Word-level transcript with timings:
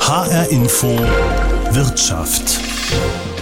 HR 0.00 0.48
Info 0.50 0.88
Wirtschaft. 1.70 2.58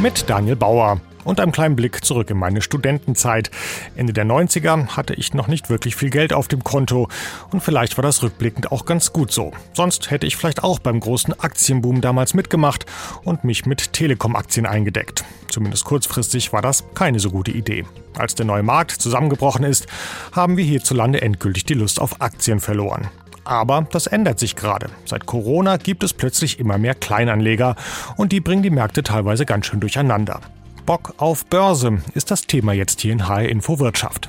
Mit 0.01 0.29
Daniel 0.29 0.57
Bauer 0.57 1.01
und 1.25 1.41
einem 1.41 1.53
kleinen 1.53 1.77
Blick 1.77 2.05
zurück 2.05 2.29
in 2.29 2.37
meine 2.37 2.61
Studentenzeit. 2.61 3.51
Ende 3.97 4.13
der 4.13 4.27
90er 4.27 4.89
hatte 4.89 5.15
ich 5.15 5.33
noch 5.33 5.49
nicht 5.49 5.71
wirklich 5.71 5.97
viel 5.97 6.11
Geld 6.11 6.35
auf 6.35 6.47
dem 6.47 6.63
Konto 6.63 7.09
und 7.53 7.63
vielleicht 7.63 7.97
war 7.97 8.03
das 8.03 8.23
rückblickend 8.23 8.71
auch 8.71 8.85
ganz 8.85 9.15
gut 9.15 9.33
so. 9.33 9.53
Sonst 9.73 10.11
hätte 10.11 10.27
ich 10.27 10.37
vielleicht 10.37 10.63
auch 10.63 10.79
beim 10.79 11.01
großen 11.01 11.41
Aktienboom 11.41 12.03
damals 12.03 12.35
mitgemacht 12.35 12.85
und 13.25 13.45
mich 13.45 13.65
mit 13.65 13.95
Telekom-Aktien 13.95 14.67
eingedeckt. 14.67 15.25
Zumindest 15.51 15.85
kurzfristig 15.85 16.53
war 16.53 16.61
das 16.61 16.85
keine 16.95 17.19
so 17.19 17.31
gute 17.31 17.51
Idee. 17.51 17.87
Als 18.19 18.35
der 18.35 18.45
neue 18.45 18.63
Markt 18.63 18.91
zusammengebrochen 18.91 19.65
ist, 19.65 19.87
haben 20.33 20.59
wir 20.59 20.65
hierzulande 20.65 21.23
endgültig 21.23 21.65
die 21.65 21.75
Lust 21.75 21.99
auf 21.99 22.21
Aktien 22.21 22.61
verloren. 22.61 23.09
Aber 23.49 23.87
das 23.91 24.07
ändert 24.07 24.39
sich 24.39 24.57
gerade. 24.57 24.91
Seit 25.07 25.25
Corona 25.25 25.79
gibt 25.79 26.03
es 26.03 26.13
plötzlich 26.13 26.61
immer 26.61 26.77
mehr 26.77 26.95
Kleinanleger 26.95 27.77
und 28.19 28.31
die 28.31 28.41
bringen 28.41 28.63
die 28.63 28.69
Märkte 28.69 29.03
teilweise 29.03 29.47
ganz 29.47 29.65
schön 29.65 29.81
durcheinander. 29.81 30.41
Bock 30.85 31.15
auf 31.17 31.47
Börse 31.47 32.03
ist 32.13 32.31
das 32.31 32.43
Thema 32.43 32.75
jetzt 32.75 33.01
hier 33.01 33.13
in 33.13 33.27
HR 33.27 33.49
Info 33.49 33.79
Wirtschaft. 33.79 34.29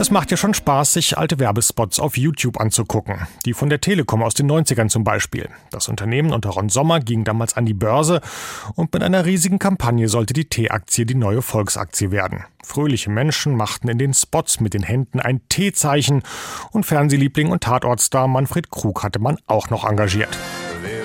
Es 0.00 0.12
macht 0.12 0.30
ja 0.30 0.36
schon 0.36 0.54
Spaß, 0.54 0.92
sich 0.92 1.18
alte 1.18 1.40
Werbespots 1.40 1.98
auf 1.98 2.16
YouTube 2.16 2.60
anzugucken. 2.60 3.26
Die 3.44 3.52
von 3.52 3.68
der 3.68 3.80
Telekom 3.80 4.22
aus 4.22 4.34
den 4.34 4.48
90ern 4.48 4.88
zum 4.88 5.02
Beispiel. 5.02 5.48
Das 5.70 5.88
Unternehmen 5.88 6.32
unter 6.32 6.50
Ron 6.50 6.68
Sommer 6.68 7.00
ging 7.00 7.24
damals 7.24 7.56
an 7.56 7.66
die 7.66 7.74
Börse 7.74 8.20
und 8.76 8.92
mit 8.94 9.02
einer 9.02 9.26
riesigen 9.26 9.58
Kampagne 9.58 10.08
sollte 10.08 10.34
die 10.34 10.48
T-Aktie 10.48 11.04
die 11.04 11.16
neue 11.16 11.42
Volksaktie 11.42 12.12
werden. 12.12 12.44
Fröhliche 12.62 13.10
Menschen 13.10 13.56
machten 13.56 13.88
in 13.88 13.98
den 13.98 14.14
Spots 14.14 14.60
mit 14.60 14.72
den 14.72 14.84
Händen 14.84 15.18
ein 15.18 15.40
T-Zeichen 15.48 16.22
und 16.70 16.86
Fernsehliebling 16.86 17.50
und 17.50 17.64
Tatortstar 17.64 18.28
Manfred 18.28 18.70
Krug 18.70 19.02
hatte 19.02 19.18
man 19.18 19.38
auch 19.46 19.68
noch 19.70 19.84
engagiert 19.84 20.38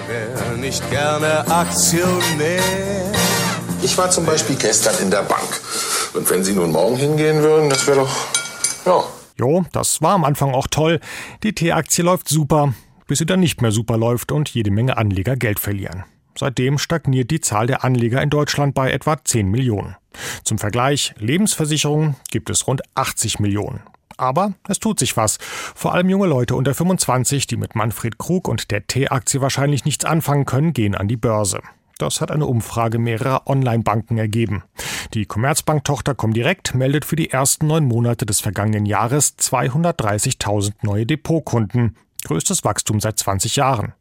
wäre 0.07 0.57
nicht 0.57 0.89
gerne 0.89 1.45
Aktionär. 1.49 2.61
Ich 3.81 3.97
war 3.97 4.09
zum 4.09 4.25
Beispiel 4.25 4.55
gestern 4.55 4.95
in 5.01 5.11
der 5.11 5.23
Bank. 5.23 5.61
Und 6.13 6.29
wenn 6.29 6.43
Sie 6.43 6.53
nun 6.53 6.71
morgen 6.71 6.95
hingehen 6.95 7.41
würden, 7.41 7.69
das 7.69 7.87
wäre 7.87 8.01
doch, 8.01 8.15
ja. 8.85 9.03
Jo, 9.37 9.65
das 9.71 10.01
war 10.01 10.13
am 10.13 10.25
Anfang 10.25 10.53
auch 10.53 10.67
toll. 10.67 10.99
Die 11.41 11.53
T-Aktie 11.53 12.03
läuft 12.03 12.29
super, 12.29 12.73
bis 13.07 13.17
sie 13.17 13.25
dann 13.25 13.39
nicht 13.39 13.61
mehr 13.61 13.71
super 13.71 13.97
läuft 13.97 14.31
und 14.31 14.49
jede 14.49 14.71
Menge 14.71 14.97
Anleger 14.97 15.35
Geld 15.35 15.59
verlieren. 15.59 16.03
Seitdem 16.37 16.77
stagniert 16.77 17.31
die 17.31 17.41
Zahl 17.41 17.67
der 17.67 17.83
Anleger 17.83 18.21
in 18.21 18.29
Deutschland 18.29 18.73
bei 18.73 18.91
etwa 18.91 19.23
10 19.23 19.49
Millionen. 19.49 19.95
Zum 20.43 20.57
Vergleich, 20.57 21.13
Lebensversicherungen 21.17 22.15
gibt 22.31 22.49
es 22.49 22.67
rund 22.67 22.81
80 22.95 23.39
Millionen. 23.39 23.81
Aber 24.17 24.53
es 24.67 24.79
tut 24.79 24.99
sich 24.99 25.17
was. 25.17 25.37
Vor 25.41 25.93
allem 25.93 26.09
junge 26.09 26.27
Leute 26.27 26.55
unter 26.55 26.73
25, 26.73 27.47
die 27.47 27.57
mit 27.57 27.75
Manfred 27.75 28.19
Krug 28.19 28.47
und 28.47 28.71
der 28.71 28.85
T-Aktie 28.85 29.41
wahrscheinlich 29.41 29.85
nichts 29.85 30.05
anfangen 30.05 30.45
können, 30.45 30.73
gehen 30.73 30.95
an 30.95 31.07
die 31.07 31.17
Börse. 31.17 31.61
Das 31.97 32.21
hat 32.21 32.31
eine 32.31 32.45
Umfrage 32.45 32.99
mehrerer 32.99 33.47
Online-Banken 33.47 34.17
ergeben. 34.17 34.63
Die 35.13 35.25
Commerzbank-Tochter 35.25 36.15
Comdirect 36.15 36.73
meldet 36.73 37.05
für 37.05 37.15
die 37.15 37.29
ersten 37.29 37.67
neun 37.67 37.85
Monate 37.85 38.25
des 38.25 38.39
vergangenen 38.39 38.85
Jahres 38.85 39.37
230.000 39.37 40.73
neue 40.81 41.05
Depotkunden. 41.05 41.95
Größtes 42.25 42.63
Wachstum 42.63 42.99
seit 42.99 43.19
20 43.19 43.55
Jahren. 43.57 43.93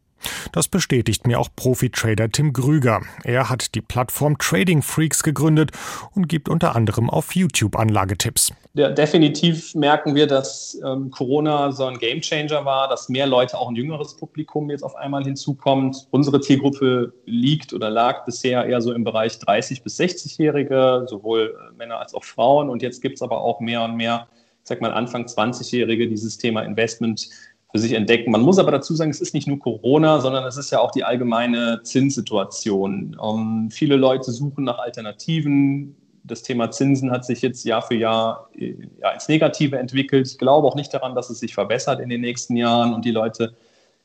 Das 0.53 0.69
bestätigt 0.69 1.27
mir 1.27 1.39
auch 1.39 1.48
Profi-Trader 1.55 2.31
Tim 2.31 2.53
Grüger. 2.53 3.03
Er 3.25 3.48
hat 3.48 3.75
die 3.75 3.81
Plattform 3.81 4.39
Trading 4.39 4.83
Freaks 4.83 5.23
gegründet 5.23 5.70
und 6.14 6.29
gibt 6.29 6.48
unter 6.48 6.77
anderem 6.77 7.11
auf 7.11 7.34
YouTube 7.34 7.77
Anlagetipps. 7.77 8.53
Ja, 8.75 8.89
definitiv 8.89 9.75
merken 9.75 10.14
wir, 10.14 10.27
dass 10.27 10.81
ähm, 10.83 11.11
Corona 11.11 11.73
so 11.73 11.84
ein 11.84 11.98
Gamechanger 11.98 12.64
war, 12.64 12.89
dass 12.89 13.11
mehr 13.11 13.27
Leute, 13.27 13.59
auch 13.59 13.69
ein 13.69 13.77
jüngeres 13.77 14.17
Publikum 14.17 14.70
jetzt 14.70 14.83
auf 14.83 14.97
einmal 14.97 15.23
hinzukommt. 15.25 16.09
Unsere 16.11 16.41
Zielgruppe 16.41 17.12
liegt 17.27 17.75
oder 17.75 17.91
lag 17.91 18.25
bisher 18.25 18.64
eher 18.64 18.81
so 18.81 18.95
im 18.95 19.05
Bereich 19.05 19.39
30 19.39 19.83
bis 19.83 20.01
60-Jährige, 20.01 21.05
sowohl 21.07 21.55
äh, 21.55 21.77
Männer 21.77 21.98
als 21.98 22.14
auch 22.14 22.24
Frauen. 22.24 22.70
Und 22.70 22.80
jetzt 22.80 23.02
gibt 23.02 23.17
es 23.17 23.23
aber 23.23 23.42
auch 23.42 23.61
mehr 23.61 23.83
und 23.83 23.97
mehr, 23.97 24.27
ich 24.63 24.68
sag 24.68 24.80
mal, 24.80 24.92
Anfang 24.92 25.27
20-Jährige, 25.27 26.08
dieses 26.08 26.39
Thema 26.39 26.63
Investment 26.63 27.29
für 27.73 27.79
sich 27.79 27.93
entdecken. 27.93 28.31
Man 28.31 28.43
muss 28.43 28.59
aber 28.59 28.71
dazu 28.71 28.95
sagen, 28.95 29.11
es 29.11 29.21
ist 29.21 29.33
nicht 29.35 29.49
nur 29.49 29.59
Corona, 29.59 30.21
sondern 30.21 30.45
es 30.45 30.59
ist 30.59 30.71
ja 30.71 30.81
auch 30.81 30.91
die 30.91 31.05
allgemeine 31.05 31.81
Zinssituation. 31.83 33.17
Ähm, 33.23 33.71
viele 33.71 33.97
Leute 33.97 34.31
suchen 34.31 34.65
nach 34.65 34.79
Alternativen. 34.79 35.97
Das 36.23 36.43
Thema 36.43 36.71
Zinsen 36.71 37.11
hat 37.11 37.25
sich 37.25 37.41
jetzt 37.41 37.65
Jahr 37.65 37.83
für 37.83 37.95
Jahr 37.95 38.51
ja, 38.55 39.11
ins 39.11 39.27
Negative 39.27 39.79
entwickelt. 39.79 40.29
Ich 40.29 40.39
glaube 40.39 40.69
auch 40.69 40.77
nicht 40.77 40.93
daran, 40.93 41.15
dass 41.15 41.31
es 41.31 41.41
sich 41.41 41.55
verbessert 41.55 41.99
in 42.01 42.11
den 42.11 42.21
nächsten 42.21 42.57
Jahren 42.57 42.93
und 42.93 43.05
die 43.07 43.11
Leute 43.11 43.55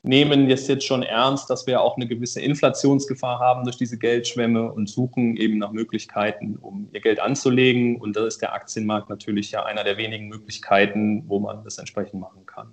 nehmen 0.02 0.50
es 0.50 0.68
jetzt 0.68 0.86
schon 0.86 1.04
ernst, 1.04 1.50
dass 1.50 1.68
wir 1.68 1.82
auch 1.82 1.98
eine 1.98 2.08
gewisse 2.08 2.40
Inflationsgefahr 2.40 3.40
haben 3.40 3.66
durch 3.66 3.78
diese 3.78 3.98
Geldschwemme 3.98 4.72
und 4.72 4.88
suchen 4.88 5.36
eben 5.36 5.58
nach 5.58 5.72
Möglichkeiten, 5.72 6.56
um 6.56 6.88
ihr 6.94 7.02
Geld 7.02 7.20
anzulegen. 7.20 7.98
Und 7.98 8.16
da 8.16 8.26
ist 8.26 8.42
der 8.42 8.54
Aktienmarkt 8.54 9.10
natürlich 9.10 9.52
ja 9.52 9.66
einer 9.66 9.84
der 9.84 9.98
wenigen 9.98 10.30
Möglichkeiten, 10.30 11.24
wo 11.28 11.40
man 11.40 11.64
das 11.66 11.78
entsprechend 11.78 12.22
machen 12.22 12.46
kann. 12.46 12.72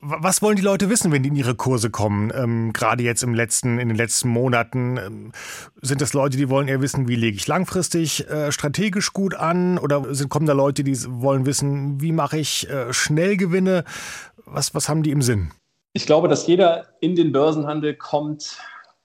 Was 0.00 0.42
wollen 0.42 0.56
die 0.56 0.62
Leute 0.62 0.90
wissen, 0.90 1.12
wenn 1.12 1.22
die 1.22 1.28
in 1.28 1.36
ihre 1.36 1.54
Kurse 1.54 1.90
kommen? 1.90 2.32
Ähm, 2.34 2.72
Gerade 2.72 3.02
jetzt 3.02 3.22
im 3.22 3.34
letzten, 3.34 3.78
in 3.78 3.88
den 3.88 3.96
letzten 3.96 4.28
Monaten 4.28 4.96
ähm, 4.96 5.32
sind 5.80 6.00
das 6.00 6.12
Leute, 6.12 6.36
die 6.36 6.48
wollen 6.48 6.68
eher 6.68 6.80
wissen, 6.80 7.08
wie 7.08 7.16
lege 7.16 7.36
ich 7.36 7.46
langfristig 7.46 8.28
äh, 8.28 8.52
strategisch 8.52 9.12
gut 9.12 9.34
an? 9.34 9.78
Oder 9.78 10.14
sind, 10.14 10.28
kommen 10.28 10.46
da 10.46 10.52
Leute, 10.52 10.84
die 10.84 10.96
wollen 11.06 11.46
wissen, 11.46 12.00
wie 12.00 12.12
mache 12.12 12.38
ich 12.38 12.68
äh, 12.68 12.92
schnell 12.92 13.36
Gewinne? 13.36 13.84
Was, 14.44 14.74
was 14.74 14.88
haben 14.88 15.02
die 15.02 15.10
im 15.10 15.22
Sinn? 15.22 15.50
Ich 15.92 16.06
glaube, 16.06 16.28
dass 16.28 16.46
jeder 16.46 16.86
in 17.00 17.16
den 17.16 17.32
Börsenhandel 17.32 17.94
kommt 17.94 18.58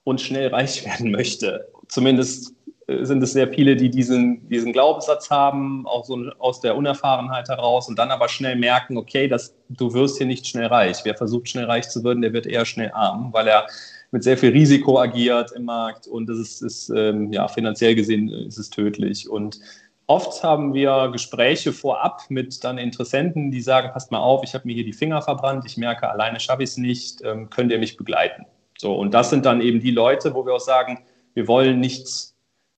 und 0.04 0.22
schnell 0.22 0.50
reich 0.50 0.86
werden 0.86 1.12
möchte. 1.12 1.68
Zumindest 1.88 2.53
sind 2.88 3.24
es 3.24 3.34
sehr 3.34 3.48
viele, 3.48 3.76
die 3.76 3.90
diesen, 3.90 4.48
diesen 4.50 4.74
Glaubenssatz 4.74 5.30
haben, 5.30 5.88
auch 5.88 6.04
so 6.06 6.18
aus 6.40 6.60
der 6.60 6.76
Unerfahrenheit 6.76 7.48
heraus 7.48 7.88
und 7.88 7.98
dann 7.98 8.12
aber 8.12 8.28
schnell 8.28 8.56
merken, 8.56 8.98
okay, 8.98 9.28
das, 9.28 9.56
du 9.70 9.94
wirst 9.94 10.18
hier 10.18 10.28
nicht 10.28 10.46
schnell 10.48 10.68
reich. 10.68 10.98
Wer 11.04 11.16
versucht, 11.16 11.48
schnell 11.50 11.66
reich 11.66 11.90
zu 11.90 12.04
werden, 12.04 12.22
der 12.22 12.34
wird 12.34 12.46
eher 12.46 12.66
schnell 12.66 12.92
arm, 12.94 13.32
weil 13.32 13.48
er 13.48 13.68
mit 14.12 14.24
sehr 14.24 14.38
viel 14.38 14.52
Risiko 14.52 15.00
agiert 15.00 15.52
im 15.54 15.66
Markt 15.66 16.08
und 16.08 16.28
das 16.28 16.38
ist, 16.38 16.62
ist 16.62 16.90
ähm, 16.90 17.32
ja, 17.32 17.48
finanziell 17.48 17.96
gesehen 17.96 18.30
ist 18.30 18.58
es 18.58 18.70
tödlich. 18.70 19.30
Und 19.30 19.60
oft 20.06 20.44
haben 20.44 20.74
wir 20.74 21.10
Gespräche 21.12 21.72
vorab 21.72 22.24
mit 22.30 22.64
dann 22.64 22.78
Interessenten, 22.78 23.50
die 23.50 23.62
sagen, 23.62 23.92
passt 23.94 24.12
mal 24.12 24.20
auf, 24.20 24.44
ich 24.44 24.54
habe 24.54 24.68
mir 24.68 24.76
hier 24.76 24.86
die 24.86 24.94
Finger 24.94 25.22
verbrannt, 25.22 25.64
ich 25.66 25.78
merke, 25.78 26.10
alleine 26.10 26.40
schaffe 26.40 26.64
ich 26.64 26.72
es 26.72 26.78
nicht, 26.78 27.22
ähm, 27.24 27.50
könnt 27.50 27.72
ihr 27.72 27.80
mich 27.80 27.98
begleiten? 27.98 28.46
So, 28.78 28.94
und 28.94 29.14
das 29.14 29.30
sind 29.30 29.46
dann 29.46 29.62
eben 29.62 29.80
die 29.80 29.92
Leute, 29.92 30.36
wo 30.36 30.46
wir 30.46 30.54
auch 30.54 30.60
sagen, 30.60 31.00
wir 31.34 31.48
wollen 31.48 31.80
nichts 31.80 32.33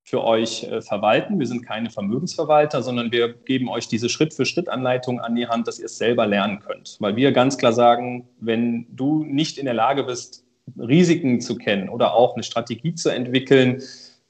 für 0.06 0.24
euch 0.24 0.64
äh, 0.64 0.82
verwalten. 0.82 1.40
Wir 1.40 1.48
sind 1.48 1.66
keine 1.66 1.90
Vermögensverwalter, 1.90 2.84
sondern 2.84 3.12
wir 3.12 3.34
geben 3.34 3.68
euch 3.68 3.88
diese 3.88 4.08
Schritt-für-Schritt-Anleitung 4.08 5.20
an 5.20 5.36
die 5.36 5.48
Hand, 5.48 5.68
dass 5.68 5.80
ihr 5.80 5.86
es 5.86 5.98
selber 5.98 6.28
lernen 6.28 6.60
könnt. 6.60 6.98
Weil 7.00 7.16
wir 7.16 7.32
ganz 7.32 7.58
klar 7.58 7.74
sagen, 7.74 8.30
wenn 8.40 8.86
du 8.96 9.24
nicht 9.26 9.58
in 9.58 9.66
der 9.66 9.74
Lage 9.74 10.04
bist, 10.04 10.46
Risiken 10.78 11.42
zu 11.42 11.58
kennen 11.58 11.90
oder 11.90 12.14
auch 12.14 12.36
eine 12.36 12.44
Strategie 12.44 12.94
zu 12.94 13.10
entwickeln, 13.10 13.82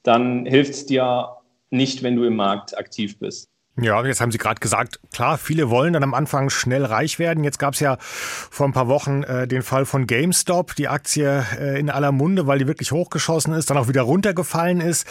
dann 0.04 0.46
hilft 0.46 0.72
es 0.72 0.86
dir 0.86 1.30
nicht, 1.72 2.04
wenn 2.04 2.16
du 2.16 2.24
im 2.24 2.38
Markt 2.38 2.78
aktiv 2.78 3.20
bist. 3.20 3.50
Ja, 3.82 4.06
jetzt 4.06 4.22
haben 4.22 4.32
Sie 4.32 4.38
gerade 4.38 4.62
gesagt, 4.62 5.00
klar, 5.12 5.38
viele 5.38 5.70
wollen 5.70 5.92
dann 5.92 6.04
am 6.04 6.14
Anfang 6.14 6.50
schnell 6.50 6.86
reich 6.86 7.20
werden. 7.20 7.44
Jetzt 7.44 7.60
gab 7.60 7.74
es 7.74 7.82
ja 7.82 7.98
vor 8.00 8.66
ein 8.66 8.72
paar 8.72 8.88
Wochen 8.88 9.24
äh, 9.24 9.48
den 9.50 9.64
Fall 9.64 9.86
von 9.86 10.08
GameStop, 10.08 10.76
die 10.76 10.88
Aktie 10.88 11.44
äh, 11.60 11.78
in 11.78 11.90
aller 11.90 12.14
Munde, 12.14 12.48
weil 12.48 12.60
die 12.60 12.68
wirklich 12.68 12.94
hochgeschossen 12.94 13.54
ist, 13.54 13.70
dann 13.70 13.78
auch 13.78 13.90
wieder 13.90 14.04
runtergefallen 14.04 14.80
ist. 14.80 15.06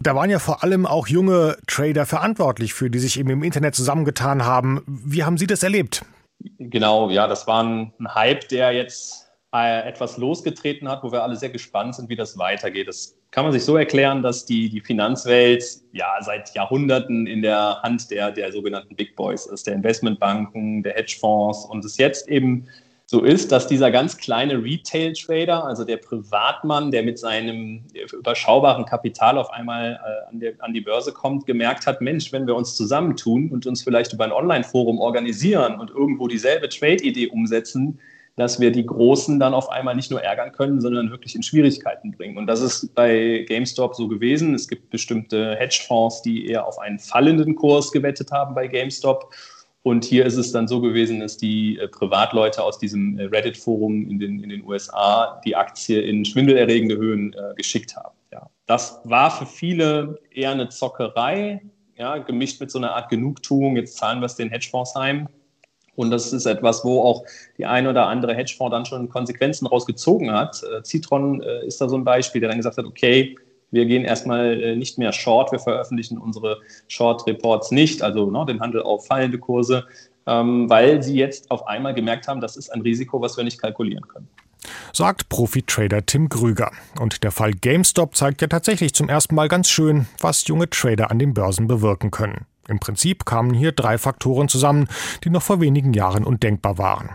Da 0.00 0.14
waren 0.14 0.30
ja 0.30 0.38
vor 0.38 0.64
allem 0.64 0.86
auch 0.86 1.08
junge 1.08 1.58
Trader 1.66 2.06
verantwortlich 2.06 2.72
für, 2.72 2.88
die 2.88 3.00
sich 3.00 3.20
eben 3.20 3.28
im 3.28 3.42
Internet 3.42 3.74
zusammengetan 3.74 4.46
haben. 4.46 4.82
Wie 4.86 5.24
haben 5.24 5.36
Sie 5.36 5.46
das 5.46 5.62
erlebt? 5.62 6.02
Genau, 6.58 7.10
ja, 7.10 7.28
das 7.28 7.46
war 7.46 7.62
ein 7.62 7.92
Hype, 8.14 8.48
der 8.48 8.72
jetzt 8.72 9.26
äh, 9.54 9.86
etwas 9.86 10.16
losgetreten 10.16 10.88
hat, 10.88 11.02
wo 11.02 11.12
wir 11.12 11.22
alle 11.22 11.36
sehr 11.36 11.50
gespannt 11.50 11.94
sind, 11.94 12.08
wie 12.08 12.16
das 12.16 12.38
weitergeht. 12.38 12.88
Das 12.88 13.18
kann 13.30 13.44
man 13.44 13.52
sich 13.52 13.64
so 13.64 13.76
erklären, 13.76 14.22
dass 14.22 14.46
die, 14.46 14.68
die 14.68 14.80
Finanzwelt 14.80 15.64
ja 15.92 16.16
seit 16.20 16.54
Jahrhunderten 16.54 17.26
in 17.26 17.42
der 17.42 17.82
Hand 17.82 18.10
der, 18.10 18.30
der 18.30 18.52
sogenannten 18.52 18.96
Big 18.96 19.14
Boys 19.16 19.46
ist, 19.46 19.66
der 19.66 19.74
Investmentbanken, 19.74 20.82
der 20.82 20.94
Hedgefonds. 20.94 21.66
Und 21.66 21.84
es 21.84 21.98
jetzt 21.98 22.28
eben 22.28 22.66
so 23.08 23.22
ist, 23.22 23.52
dass 23.52 23.68
dieser 23.68 23.92
ganz 23.92 24.16
kleine 24.16 24.60
Retail-Trader, 24.60 25.64
also 25.64 25.84
der 25.84 25.98
Privatmann, 25.98 26.90
der 26.90 27.04
mit 27.04 27.20
seinem 27.20 27.84
überschaubaren 28.12 28.84
Kapital 28.84 29.38
auf 29.38 29.48
einmal 29.50 30.00
äh, 30.04 30.28
an, 30.28 30.40
der, 30.40 30.54
an, 30.58 30.72
die 30.72 30.80
Börse 30.80 31.12
kommt, 31.12 31.46
gemerkt 31.46 31.86
hat, 31.86 32.00
Mensch, 32.00 32.32
wenn 32.32 32.48
wir 32.48 32.56
uns 32.56 32.74
zusammentun 32.74 33.50
und 33.50 33.64
uns 33.64 33.84
vielleicht 33.84 34.12
über 34.12 34.24
ein 34.24 34.32
Online-Forum 34.32 34.98
organisieren 34.98 35.78
und 35.78 35.90
irgendwo 35.90 36.26
dieselbe 36.26 36.68
Trade-Idee 36.68 37.28
umsetzen, 37.28 38.00
dass 38.36 38.60
wir 38.60 38.70
die 38.70 38.84
Großen 38.84 39.40
dann 39.40 39.54
auf 39.54 39.70
einmal 39.70 39.96
nicht 39.96 40.10
nur 40.10 40.22
ärgern 40.22 40.52
können, 40.52 40.80
sondern 40.80 41.10
wirklich 41.10 41.34
in 41.34 41.42
Schwierigkeiten 41.42 42.12
bringen. 42.12 42.36
Und 42.36 42.46
das 42.46 42.60
ist 42.60 42.94
bei 42.94 43.44
GameStop 43.48 43.94
so 43.94 44.08
gewesen. 44.08 44.54
Es 44.54 44.68
gibt 44.68 44.90
bestimmte 44.90 45.56
Hedgefonds, 45.56 46.20
die 46.20 46.46
eher 46.46 46.66
auf 46.66 46.78
einen 46.78 46.98
fallenden 46.98 47.54
Kurs 47.56 47.90
gewettet 47.92 48.30
haben 48.30 48.54
bei 48.54 48.66
GameStop. 48.66 49.32
Und 49.82 50.04
hier 50.04 50.26
ist 50.26 50.36
es 50.36 50.52
dann 50.52 50.68
so 50.68 50.80
gewesen, 50.80 51.20
dass 51.20 51.38
die 51.38 51.78
äh, 51.78 51.88
Privatleute 51.88 52.62
aus 52.62 52.78
diesem 52.78 53.18
äh, 53.18 53.24
Reddit-Forum 53.24 54.10
in 54.10 54.18
den, 54.18 54.42
in 54.42 54.50
den 54.50 54.64
USA 54.64 55.40
die 55.44 55.56
Aktie 55.56 56.02
in 56.02 56.24
schwindelerregende 56.24 56.96
Höhen 56.96 57.32
äh, 57.32 57.54
geschickt 57.54 57.96
haben. 57.96 58.16
Ja. 58.32 58.50
Das 58.66 59.00
war 59.04 59.30
für 59.30 59.46
viele 59.46 60.18
eher 60.30 60.50
eine 60.50 60.68
Zockerei, 60.68 61.62
ja, 61.96 62.18
gemischt 62.18 62.60
mit 62.60 62.70
so 62.70 62.78
einer 62.78 62.96
Art 62.96 63.08
Genugtuung. 63.08 63.76
Jetzt 63.76 63.96
zahlen 63.96 64.20
wir 64.20 64.26
es 64.26 64.34
den 64.34 64.50
Hedgefonds 64.50 64.94
heim. 64.94 65.28
Und 65.96 66.10
das 66.10 66.32
ist 66.32 66.46
etwas, 66.46 66.84
wo 66.84 67.02
auch 67.02 67.24
die 67.58 67.66
ein 67.66 67.86
oder 67.86 68.06
andere 68.06 68.34
Hedgefonds 68.34 68.72
dann 68.72 68.86
schon 68.86 69.08
Konsequenzen 69.08 69.66
rausgezogen 69.66 70.30
hat. 70.32 70.62
Äh, 70.62 70.82
Citron 70.84 71.42
äh, 71.42 71.66
ist 71.66 71.80
da 71.80 71.88
so 71.88 71.96
ein 71.96 72.04
Beispiel, 72.04 72.40
der 72.40 72.50
dann 72.50 72.58
gesagt 72.58 72.76
hat, 72.76 72.84
okay, 72.84 73.34
wir 73.70 73.86
gehen 73.86 74.04
erstmal 74.04 74.62
äh, 74.62 74.76
nicht 74.76 74.98
mehr 74.98 75.12
short, 75.12 75.52
wir 75.52 75.58
veröffentlichen 75.58 76.18
unsere 76.18 76.58
Short-Reports 76.88 77.72
nicht, 77.72 78.02
also 78.02 78.30
ne, 78.30 78.44
den 78.46 78.60
Handel 78.60 78.82
auf 78.82 79.06
fallende 79.06 79.38
Kurse, 79.38 79.84
ähm, 80.26 80.68
weil 80.70 81.02
sie 81.02 81.16
jetzt 81.16 81.50
auf 81.50 81.66
einmal 81.66 81.94
gemerkt 81.94 82.28
haben, 82.28 82.40
das 82.40 82.56
ist 82.56 82.72
ein 82.72 82.82
Risiko, 82.82 83.20
was 83.20 83.36
wir 83.36 83.44
nicht 83.44 83.60
kalkulieren 83.60 84.06
können. 84.06 84.28
Sagt 84.92 85.28
Profi-Trader 85.28 86.06
Tim 86.06 86.28
Grüger. 86.28 86.72
Und 86.98 87.22
der 87.24 87.30
Fall 87.30 87.52
GameStop 87.52 88.16
zeigt 88.16 88.42
ja 88.42 88.48
tatsächlich 88.48 88.94
zum 88.94 89.08
ersten 89.08 89.34
Mal 89.34 89.48
ganz 89.48 89.68
schön, 89.68 90.06
was 90.20 90.46
junge 90.46 90.70
Trader 90.70 91.10
an 91.10 91.18
den 91.18 91.34
Börsen 91.34 91.66
bewirken 91.66 92.10
können. 92.10 92.46
Im 92.68 92.80
Prinzip 92.80 93.24
kamen 93.24 93.54
hier 93.54 93.72
drei 93.72 93.96
Faktoren 93.98 94.48
zusammen, 94.48 94.88
die 95.22 95.30
noch 95.30 95.42
vor 95.42 95.60
wenigen 95.60 95.94
Jahren 95.94 96.24
undenkbar 96.24 96.78
waren. 96.78 97.10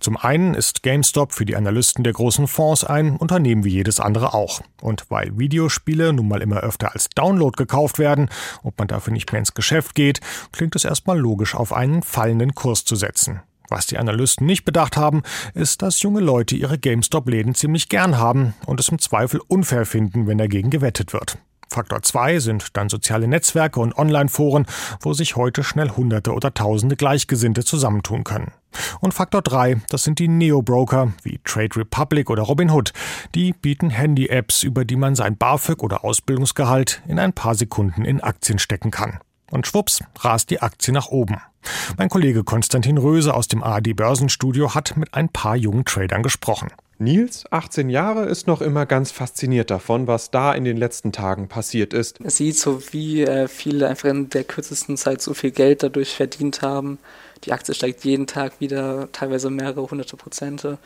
Zum 0.00 0.16
einen 0.16 0.54
ist 0.54 0.82
GameStop 0.82 1.32
für 1.32 1.44
die 1.44 1.56
Analysten 1.56 2.04
der 2.04 2.12
großen 2.12 2.46
Fonds 2.46 2.84
ein 2.84 3.16
Unternehmen 3.16 3.64
wie 3.64 3.72
jedes 3.72 4.00
andere 4.00 4.32
auch. 4.34 4.62
Und 4.80 5.10
weil 5.10 5.36
Videospiele 5.38 6.12
nun 6.12 6.28
mal 6.28 6.42
immer 6.42 6.60
öfter 6.60 6.92
als 6.92 7.08
Download 7.10 7.56
gekauft 7.56 7.98
werden 7.98 8.30
und 8.62 8.78
man 8.78 8.88
dafür 8.88 9.12
nicht 9.12 9.32
mehr 9.32 9.40
ins 9.40 9.54
Geschäft 9.54 9.94
geht, 9.94 10.20
klingt 10.52 10.76
es 10.76 10.84
erstmal 10.84 11.18
logisch, 11.18 11.54
auf 11.54 11.72
einen 11.72 12.02
fallenden 12.02 12.54
Kurs 12.54 12.84
zu 12.84 12.96
setzen. 12.96 13.42
Was 13.68 13.86
die 13.86 13.98
Analysten 13.98 14.46
nicht 14.46 14.64
bedacht 14.64 14.96
haben, 14.96 15.22
ist, 15.54 15.82
dass 15.82 16.02
junge 16.02 16.20
Leute 16.20 16.56
ihre 16.56 16.78
GameStop-Läden 16.78 17.54
ziemlich 17.54 17.88
gern 17.88 18.18
haben 18.18 18.54
und 18.66 18.80
es 18.80 18.88
im 18.88 18.98
Zweifel 18.98 19.40
unfair 19.48 19.86
finden, 19.86 20.26
wenn 20.26 20.38
dagegen 20.38 20.70
gewettet 20.70 21.12
wird. 21.12 21.38
Faktor 21.74 22.02
2 22.02 22.38
sind 22.38 22.76
dann 22.76 22.88
soziale 22.88 23.26
Netzwerke 23.26 23.80
und 23.80 23.98
Online-Foren, 23.98 24.66
wo 25.00 25.12
sich 25.12 25.34
heute 25.34 25.64
schnell 25.64 25.90
Hunderte 25.90 26.32
oder 26.32 26.54
Tausende 26.54 26.94
Gleichgesinnte 26.94 27.64
zusammentun 27.64 28.22
können. 28.22 28.52
Und 29.00 29.12
Faktor 29.12 29.42
3, 29.42 29.80
das 29.88 30.04
sind 30.04 30.18
die 30.18 30.28
Neo-Broker 30.28 31.12
wie 31.22 31.40
Trade 31.44 31.76
Republic 31.76 32.30
oder 32.30 32.42
Robinhood. 32.42 32.92
Die 33.34 33.52
bieten 33.52 33.90
Handy-Apps, 33.90 34.62
über 34.62 34.84
die 34.84 34.96
man 34.96 35.16
sein 35.16 35.36
BAföG 35.36 35.82
oder 35.82 36.04
Ausbildungsgehalt 36.04 37.02
in 37.08 37.18
ein 37.18 37.32
paar 37.32 37.54
Sekunden 37.54 38.04
in 38.04 38.20
Aktien 38.20 38.58
stecken 38.58 38.90
kann. 38.90 39.18
Und 39.54 39.68
schwupps, 39.68 40.00
rast 40.18 40.50
die 40.50 40.60
Aktie 40.60 40.92
nach 40.92 41.10
oben. 41.10 41.36
Mein 41.96 42.08
Kollege 42.08 42.42
Konstantin 42.42 42.98
Röse 42.98 43.34
aus 43.34 43.46
dem 43.46 43.62
ARD 43.62 43.94
Börsenstudio 43.94 44.74
hat 44.74 44.96
mit 44.96 45.14
ein 45.14 45.28
paar 45.28 45.54
jungen 45.54 45.84
Tradern 45.84 46.24
gesprochen. 46.24 46.72
Nils, 46.98 47.44
18 47.52 47.88
Jahre, 47.88 48.24
ist 48.24 48.48
noch 48.48 48.60
immer 48.60 48.84
ganz 48.84 49.12
fasziniert 49.12 49.70
davon, 49.70 50.08
was 50.08 50.32
da 50.32 50.52
in 50.52 50.64
den 50.64 50.76
letzten 50.76 51.12
Tagen 51.12 51.46
passiert 51.46 51.94
ist. 51.94 52.18
Es 52.20 52.36
sieht 52.36 52.58
so, 52.58 52.82
wie 52.90 53.22
äh, 53.22 53.46
viele 53.46 53.88
einfach 53.88 54.08
in 54.08 54.28
der 54.28 54.42
kürzesten 54.42 54.96
Zeit 54.96 55.22
so 55.22 55.34
viel 55.34 55.52
Geld 55.52 55.84
dadurch 55.84 56.14
verdient 56.16 56.62
haben. 56.62 56.98
Die 57.44 57.52
Aktie 57.52 57.76
steigt 57.76 58.04
jeden 58.04 58.26
Tag 58.26 58.54
wieder, 58.58 59.08
teilweise 59.12 59.50
mehrere 59.50 59.88
hunderte 59.88 60.16
Prozente. 60.16 60.78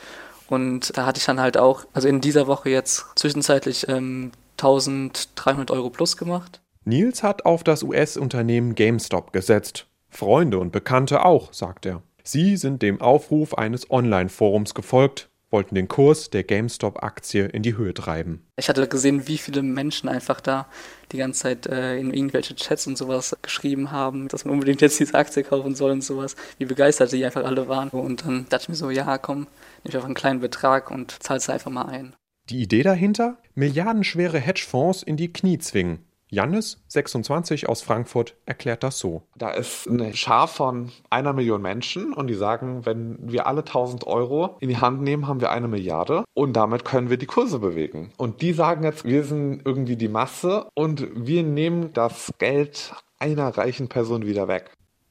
Und 0.47 0.95
da 0.95 1.07
hatte 1.07 1.21
ich 1.21 1.25
dann 1.25 1.41
halt 1.41 1.57
auch, 1.57 1.87
also 1.95 2.07
in 2.07 2.21
dieser 2.21 2.47
Woche 2.47 2.69
jetzt 2.69 3.07
zwischenzeitlich 3.15 3.89
ähm, 3.89 4.33
1300 4.59 5.71
Euro 5.71 5.89
plus 5.89 6.19
gemacht. 6.19 6.61
Nils 6.85 7.23
hat 7.23 7.45
auf 7.45 7.65
das 7.65 7.83
US-Unternehmen 7.83 8.75
GameStop 8.75 9.33
gesetzt. 9.33 9.87
Freunde 10.09 10.59
und 10.59 10.73
Bekannte 10.73 11.25
auch, 11.25 11.53
sagt 11.53 11.87
er. 11.87 12.03
Sie 12.25 12.57
sind 12.57 12.83
dem 12.83 13.01
Aufruf 13.01 13.55
eines 13.55 13.91
Online-Forums 13.91 14.75
gefolgt, 14.75 15.29
wollten 15.51 15.75
den 15.75 15.89
Kurs 15.89 16.31
der 16.31 16.45
GameStop-Aktie 16.45 17.47
in 17.47 17.63
die 17.63 17.77
Höhe 17.77 17.95
treiben. 17.95 18.47
Ich 18.57 18.69
hatte 18.69 18.87
gesehen, 18.87 19.29
wie 19.29 19.39
viele 19.39 19.63
Menschen 19.63 20.09
einfach 20.09 20.41
da 20.41 20.67
die 21.13 21.17
ganze 21.17 21.41
Zeit 21.41 21.67
äh, 21.67 21.99
in 21.99 22.13
irgendwelche 22.13 22.55
Chats 22.55 22.87
und 22.87 22.99
sowas 22.99 23.37
geschrieben 23.41 23.91
haben, 23.91 24.29
dass 24.29 24.45
man 24.45 24.55
unbedingt 24.55 24.83
jetzt 24.83 25.01
diese 25.01 25.15
Aktie 25.15 25.43
kaufen 25.43 25.75
soll 25.75 25.91
und 25.91 26.05
sowas, 26.05 26.37
wie 26.59 26.67
begeistert 26.67 27.13
die 27.13 27.25
einfach 27.25 27.45
alle 27.45 27.69
waren. 27.69 27.89
Und 27.89 28.27
dann 28.27 28.47
dachte 28.49 28.65
ich 28.65 28.69
mir 28.69 28.75
so, 28.75 28.91
ja, 28.91 29.17
komm, 29.19 29.39
nehme 29.39 29.49
ich 29.85 29.95
einfach 29.95 30.07
einen 30.07 30.15
kleinen 30.15 30.41
Betrag 30.41 30.91
und 30.91 31.23
zahl's 31.23 31.49
einfach 31.49 31.71
mal 31.71 31.87
ein. 31.87 32.15
Die 32.51 32.63
Idee 32.63 32.83
dahinter? 32.83 33.39
Milliardenschwere 33.55 34.39
Hedgefonds 34.39 35.03
in 35.03 35.17
die 35.17 35.33
Knie 35.33 35.59
zwingen. 35.59 36.05
Jannis, 36.31 36.83
26 36.89 37.69
aus 37.69 37.81
Frankfurt, 37.81 38.37
erklärt 38.45 38.83
das 38.83 38.99
so. 38.99 39.23
Da 39.37 39.51
ist 39.51 39.89
eine 39.89 40.15
Schar 40.15 40.47
von 40.47 40.93
einer 41.09 41.33
Million 41.33 41.63
Menschen 41.63 42.13
und 42.13 42.27
die 42.27 42.35
sagen, 42.35 42.85
wenn 42.85 43.19
wir 43.21 43.47
alle 43.47 43.61
1000 43.61 44.07
Euro 44.07 44.57
in 44.61 44.69
die 44.69 44.77
Hand 44.77 45.01
nehmen, 45.01 45.27
haben 45.27 45.41
wir 45.41 45.51
eine 45.51 45.69
Milliarde 45.69 46.25
und 46.35 46.53
damit 46.55 46.85
können 46.85 47.09
wir 47.09 47.17
die 47.17 47.27
Kurse 47.27 47.59
bewegen. 47.59 48.13
Und 48.19 48.43
die 48.43 48.53
sagen 48.53 48.85
jetzt, 48.85 49.05
wir 49.05 49.25
sind 49.25 49.63
irgendwie 49.65 49.97
die 49.97 50.09
Masse 50.09 50.67
und 50.75 51.09
wir 51.15 51.43
nehmen 51.43 51.93
das 51.95 52.31
Geld 52.39 52.93
einer 53.19 53.49
reichen 53.49 53.89
Person 53.89 54.27
wieder 54.27 54.49
weg. 54.49 54.71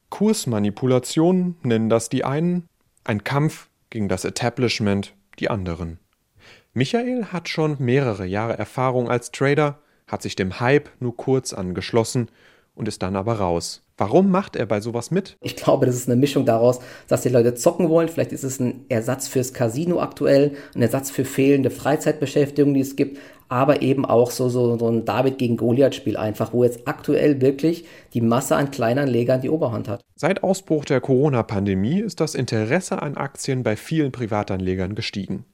Kursmanipulation 0.10 1.56
nennen 1.64 1.90
das 1.90 2.10
die 2.10 2.24
einen, 2.24 2.68
ein 3.04 3.24
Kampf 3.24 3.70
gegen 3.90 4.08
das 4.08 4.24
Establishment 4.24 5.16
die 5.40 5.50
anderen. 5.50 6.00
Michael 6.74 7.26
hat 7.26 7.50
schon 7.50 7.78
mehrere 7.80 8.26
Jahre 8.26 8.58
Erfahrung 8.58 9.10
als 9.10 9.32
Trader 9.32 9.80
hat 10.08 10.22
sich 10.22 10.36
dem 10.36 10.60
Hype 10.60 10.90
nur 11.00 11.16
kurz 11.16 11.54
angeschlossen 11.54 12.30
und 12.76 12.88
ist 12.88 13.02
dann 13.02 13.16
aber 13.16 13.34
raus. 13.34 13.84
Warum 13.98 14.30
macht 14.30 14.56
er 14.56 14.68
bei 14.68 14.80
sowas 14.80 15.10
mit? 15.10 15.38
Ich 15.42 15.56
glaube, 15.56 15.88
das 15.88 15.96
ist 15.96 16.08
eine 16.08 16.20
Mischung 16.20 16.46
daraus, 16.46 16.80
dass 17.08 17.24
die 17.24 17.30
Leute 17.30 17.56
zocken 17.56 17.90
wollen. 17.90 18.10
Vielleicht 18.10 18.32
ist 18.32 18.44
es 18.44 18.60
ein 18.60 18.86
Ersatz 18.90 19.28
fürs 19.28 19.54
Casino 19.54 20.00
aktuell, 20.00 20.56
ein 20.76 20.84
Ersatz 20.84 21.10
für 21.10 21.26
fehlende 21.26 21.72
Freizeitbeschäftigung, 21.72 22.76
die 22.76 22.82
es 22.82 22.96
gibt, 22.96 23.18
aber 23.50 23.82
eben 23.82 24.06
auch 24.06 24.30
so, 24.30 24.50
so, 24.50 24.78
so 24.78 24.88
ein 24.88 25.06
David 25.06 25.40
gegen 25.40 25.58
Goliath-Spiel 25.58 26.16
einfach, 26.16 26.54
wo 26.54 26.64
jetzt 26.64 26.88
aktuell 26.88 27.42
wirklich 27.42 27.86
die 28.14 28.22
Masse 28.22 28.56
an 28.56 28.70
Kleinanlegern 28.70 29.42
die 29.42 29.50
Oberhand 29.50 29.88
hat. 29.88 30.02
Seit 30.16 30.44
Ausbruch 30.44 30.86
der 30.86 31.02
Corona-Pandemie 31.02 32.00
ist 32.02 32.20
das 32.20 32.36
Interesse 32.36 33.02
an 33.02 33.18
Aktien 33.18 33.64
bei 33.64 33.76
vielen 33.76 34.12
Privatanlegern 34.12 34.94
gestiegen. 34.94 35.46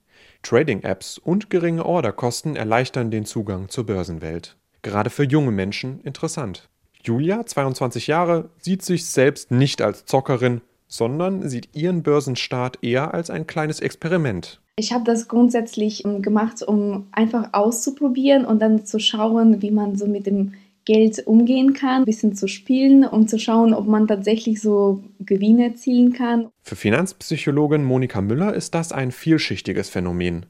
Trading-Apps 0.44 1.18
und 1.18 1.50
geringe 1.50 1.86
Orderkosten 1.86 2.56
erleichtern 2.56 3.10
den 3.10 3.26
Zugang 3.26 3.70
zur 3.70 3.86
Börsenwelt. 3.86 4.56
Gerade 4.84 5.10
für 5.10 5.24
junge 5.24 5.52
Menschen 5.52 6.02
interessant. 6.02 6.70
Julia, 7.04 7.46
22 7.46 8.08
Jahre, 8.08 8.50
sieht 8.60 8.82
sich 8.84 9.06
selbst 9.06 9.52
nicht 9.52 9.82
als 9.82 10.06
Zockerin, 10.06 10.62
sondern 10.88 11.50
sieht 11.50 11.76
ihren 11.76 12.04
Börsenstart 12.04 12.80
eher 12.84 13.14
als 13.14 13.30
ein 13.30 13.48
kleines 13.48 13.80
Experiment. 13.80 14.62
Ich 14.76 14.92
habe 14.92 15.04
das 15.04 15.28
grundsätzlich 15.28 16.06
ähm, 16.06 16.22
gemacht, 16.22 16.64
um 16.64 17.08
einfach 17.12 17.50
auszuprobieren 17.54 18.46
und 18.46 18.60
dann 18.60 18.86
zu 18.86 19.00
schauen, 19.00 19.62
wie 19.62 19.72
man 19.72 19.96
so 19.96 20.08
mit 20.08 20.26
dem 20.26 20.54
Geld 20.86 21.26
umgehen 21.26 21.74
kann, 21.74 22.02
ein 22.02 22.06
bisschen 22.06 22.36
zu 22.36 22.48
spielen, 22.48 23.06
um 23.06 23.28
zu 23.28 23.40
schauen, 23.40 23.74
ob 23.74 23.88
man 23.88 24.08
tatsächlich 24.08 24.62
so 24.62 25.04
Gewinne 25.20 25.70
erzielen 25.70 26.14
kann. 26.14 26.50
Für 26.62 26.76
Finanzpsychologin 26.76 27.84
Monika 27.84 28.22
Müller 28.22 28.54
ist 28.54 28.76
das 28.76 28.92
ein 28.92 29.12
vielschichtiges 29.12 29.90
Phänomen. 29.90 30.46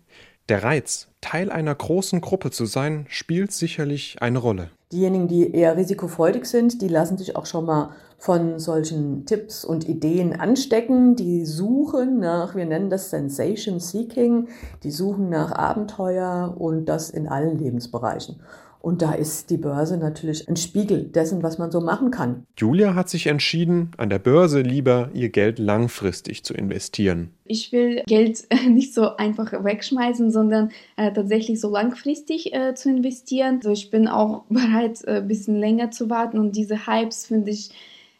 Der 0.50 0.64
Reiz, 0.64 1.08
Teil 1.22 1.50
einer 1.50 1.74
großen 1.74 2.20
Gruppe 2.20 2.52
zu 2.52 2.66
sein, 2.66 3.06
spielt 3.08 3.54
sicherlich 3.54 4.18
eine 4.22 4.40
Rolle. 4.40 4.72
Diejenigen, 4.92 5.30
die 5.30 5.52
eher 5.52 5.78
risikofreudig 5.78 6.46
sind, 6.46 6.82
die 6.82 6.90
lassen 6.90 7.18
sich 7.18 7.38
auch 7.38 7.46
schon 7.46 7.66
mal 7.66 7.92
von 8.18 8.60
solchen 8.60 9.26
Tipps 9.26 9.64
und 9.64 9.88
Ideen 9.88 10.40
anstecken. 10.40 11.16
Die 11.16 11.46
suchen 11.46 12.20
nach, 12.20 12.56
wir 12.56 12.66
nennen 12.66 12.90
das 12.90 13.10
Sensation 13.10 13.80
Seeking, 13.80 14.50
die 14.84 14.92
suchen 14.92 15.30
nach 15.30 15.52
Abenteuer 15.54 16.56
und 16.58 16.86
das 16.86 17.10
in 17.10 17.28
allen 17.28 17.58
Lebensbereichen. 17.58 18.42
Und 18.86 19.02
da 19.02 19.14
ist 19.14 19.50
die 19.50 19.56
Börse 19.56 19.96
natürlich 19.96 20.50
ein 20.50 20.58
Spiegel 20.58 21.06
dessen, 21.06 21.42
was 21.42 21.58
man 21.58 21.72
so 21.72 21.80
machen 21.80 22.12
kann. 22.12 22.46
Julia 22.58 22.96
hat 22.96 23.08
sich 23.08 23.28
entschieden, 23.28 23.92
an 23.96 24.10
der 24.10 24.20
Börse 24.20 24.60
lieber 24.60 25.10
ihr 25.14 25.30
Geld 25.30 25.58
langfristig 25.58 26.44
zu 26.44 26.54
investieren. 26.54 27.32
Ich 27.46 27.72
will 27.72 28.04
Geld 28.08 28.46
nicht 28.68 28.94
so 28.94 29.16
einfach 29.16 29.54
wegschmeißen, 29.54 30.32
sondern 30.32 30.72
äh, 30.98 31.14
tatsächlich 31.14 31.62
so 31.62 31.70
langfristig 31.70 32.54
äh, 32.54 32.76
zu 32.76 32.90
investieren. 32.90 33.56
Also 33.56 33.72
ich 33.72 33.90
bin 33.90 34.10
auch 34.10 34.44
bereit, 34.50 35.02
äh, 35.06 35.20
ein 35.20 35.30
bisschen 35.30 35.56
länger 35.56 35.92
zu 35.92 36.10
warten 36.10 36.38
und 36.38 36.58
diese 36.58 36.86
Hypes 36.86 37.28
finde 37.28 37.52
ich 37.52 37.70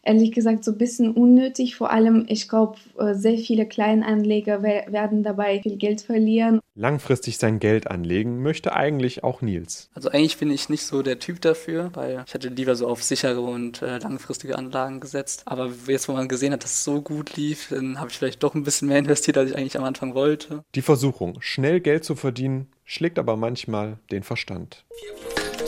ehrlich 0.04 0.32
gesagt 0.32 0.64
so 0.64 0.72
ein 0.72 0.78
bisschen 0.78 1.12
unnötig. 1.12 1.76
Vor 1.76 1.90
allem, 1.90 2.26
ich 2.28 2.48
glaube, 2.48 2.78
äh, 2.98 3.14
sehr 3.14 3.38
viele 3.38 3.66
Kleinanleger 3.66 4.62
werden 4.62 5.22
dabei 5.22 5.60
viel 5.62 5.76
Geld 5.76 6.00
verlieren. 6.00 6.60
Langfristig 6.74 7.38
sein 7.38 7.60
Geld 7.60 7.90
anlegen 7.90 8.42
möchte 8.42 8.74
eigentlich 8.74 9.22
auch 9.24 9.42
Nils. 9.42 9.90
Also 9.94 10.10
eigentlich 10.10 10.38
bin 10.38 10.50
ich 10.50 10.68
nicht 10.68 10.82
so 10.82 11.02
der 11.02 11.18
Typ 11.18 11.40
dafür, 11.40 11.90
weil 11.94 12.24
ich 12.26 12.34
hätte 12.34 12.48
lieber 12.48 12.74
so 12.74 12.88
auf 12.88 13.02
sichere 13.02 13.40
und 13.40 13.82
äh, 13.82 13.98
langfristige 13.98 14.58
Anlagen 14.58 15.00
gesetzt. 15.00 15.42
Aber 15.46 15.70
jetzt, 15.86 16.08
wo 16.08 16.12
man 16.12 16.28
gesehen 16.28 16.52
hat, 16.52 16.64
dass 16.64 16.72
es 16.72 16.84
so 16.84 17.00
gut 17.00 17.36
lief, 17.36 17.68
dann 17.70 18.00
habe 18.00 18.10
ich 18.10 18.18
vielleicht 18.18 18.42
doch 18.42 18.54
ein 18.54 18.64
bisschen 18.64 18.88
mehr 18.88 18.98
investiert, 19.04 19.38
als 19.38 19.50
ich 19.50 19.56
eigentlich 19.56 19.78
am 19.78 19.84
Anfang 19.84 20.14
wollte. 20.14 20.64
Die 20.74 20.82
Versuchung, 20.82 21.38
schnell 21.40 21.80
Geld 21.80 22.04
zu 22.04 22.14
verdienen, 22.16 22.68
schlägt 22.84 23.18
aber 23.18 23.36
manchmal 23.36 23.98
den 24.10 24.22
Verstand. 24.22 24.84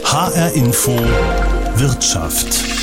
HR 0.05 0.53
Info 0.55 0.93
Wirtschaft 1.77 2.76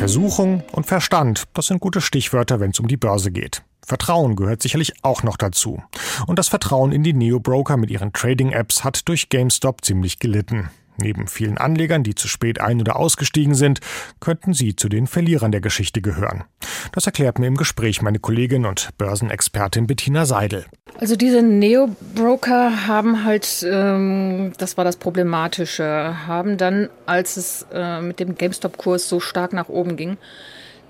Versuchung 0.00 0.62
und 0.72 0.86
Verstand, 0.86 1.44
das 1.52 1.66
sind 1.66 1.78
gute 1.78 2.00
Stichwörter, 2.00 2.58
wenn 2.58 2.70
es 2.70 2.80
um 2.80 2.88
die 2.88 2.96
Börse 2.96 3.30
geht. 3.30 3.62
Vertrauen 3.86 4.34
gehört 4.34 4.62
sicherlich 4.62 4.94
auch 5.02 5.22
noch 5.22 5.36
dazu. 5.36 5.82
Und 6.26 6.38
das 6.38 6.48
Vertrauen 6.48 6.90
in 6.90 7.02
die 7.02 7.12
Neo-Broker 7.12 7.76
mit 7.76 7.90
ihren 7.90 8.14
Trading-Apps 8.14 8.82
hat 8.82 9.06
durch 9.08 9.28
GameStop 9.28 9.84
ziemlich 9.84 10.18
gelitten. 10.18 10.70
Neben 10.96 11.28
vielen 11.28 11.58
Anlegern, 11.58 12.02
die 12.02 12.14
zu 12.14 12.28
spät 12.28 12.60
ein- 12.60 12.80
oder 12.80 12.96
ausgestiegen 12.96 13.54
sind, 13.54 13.80
könnten 14.20 14.52
sie 14.52 14.76
zu 14.76 14.88
den 14.88 15.06
Verlierern 15.06 15.52
der 15.52 15.60
Geschichte 15.60 16.02
gehören. 16.02 16.44
Das 16.92 17.06
erklärt 17.06 17.38
mir 17.38 17.46
im 17.46 17.56
Gespräch 17.56 18.02
meine 18.02 18.18
Kollegin 18.18 18.66
und 18.66 18.90
Börsenexpertin 18.98 19.86
Bettina 19.86 20.26
Seidel. 20.26 20.66
Also 20.98 21.16
diese 21.16 21.42
Neo-Broker 21.42 22.86
haben 22.86 23.24
halt, 23.24 23.64
ähm, 23.68 24.52
das 24.58 24.76
war 24.76 24.84
das 24.84 24.96
Problematische, 24.96 26.26
haben 26.26 26.58
dann, 26.58 26.90
als 27.06 27.36
es 27.36 27.66
äh, 27.72 28.00
mit 28.02 28.20
dem 28.20 28.36
GameStop-Kurs 28.36 29.08
so 29.08 29.20
stark 29.20 29.52
nach 29.52 29.68
oben 29.68 29.96
ging, 29.96 30.18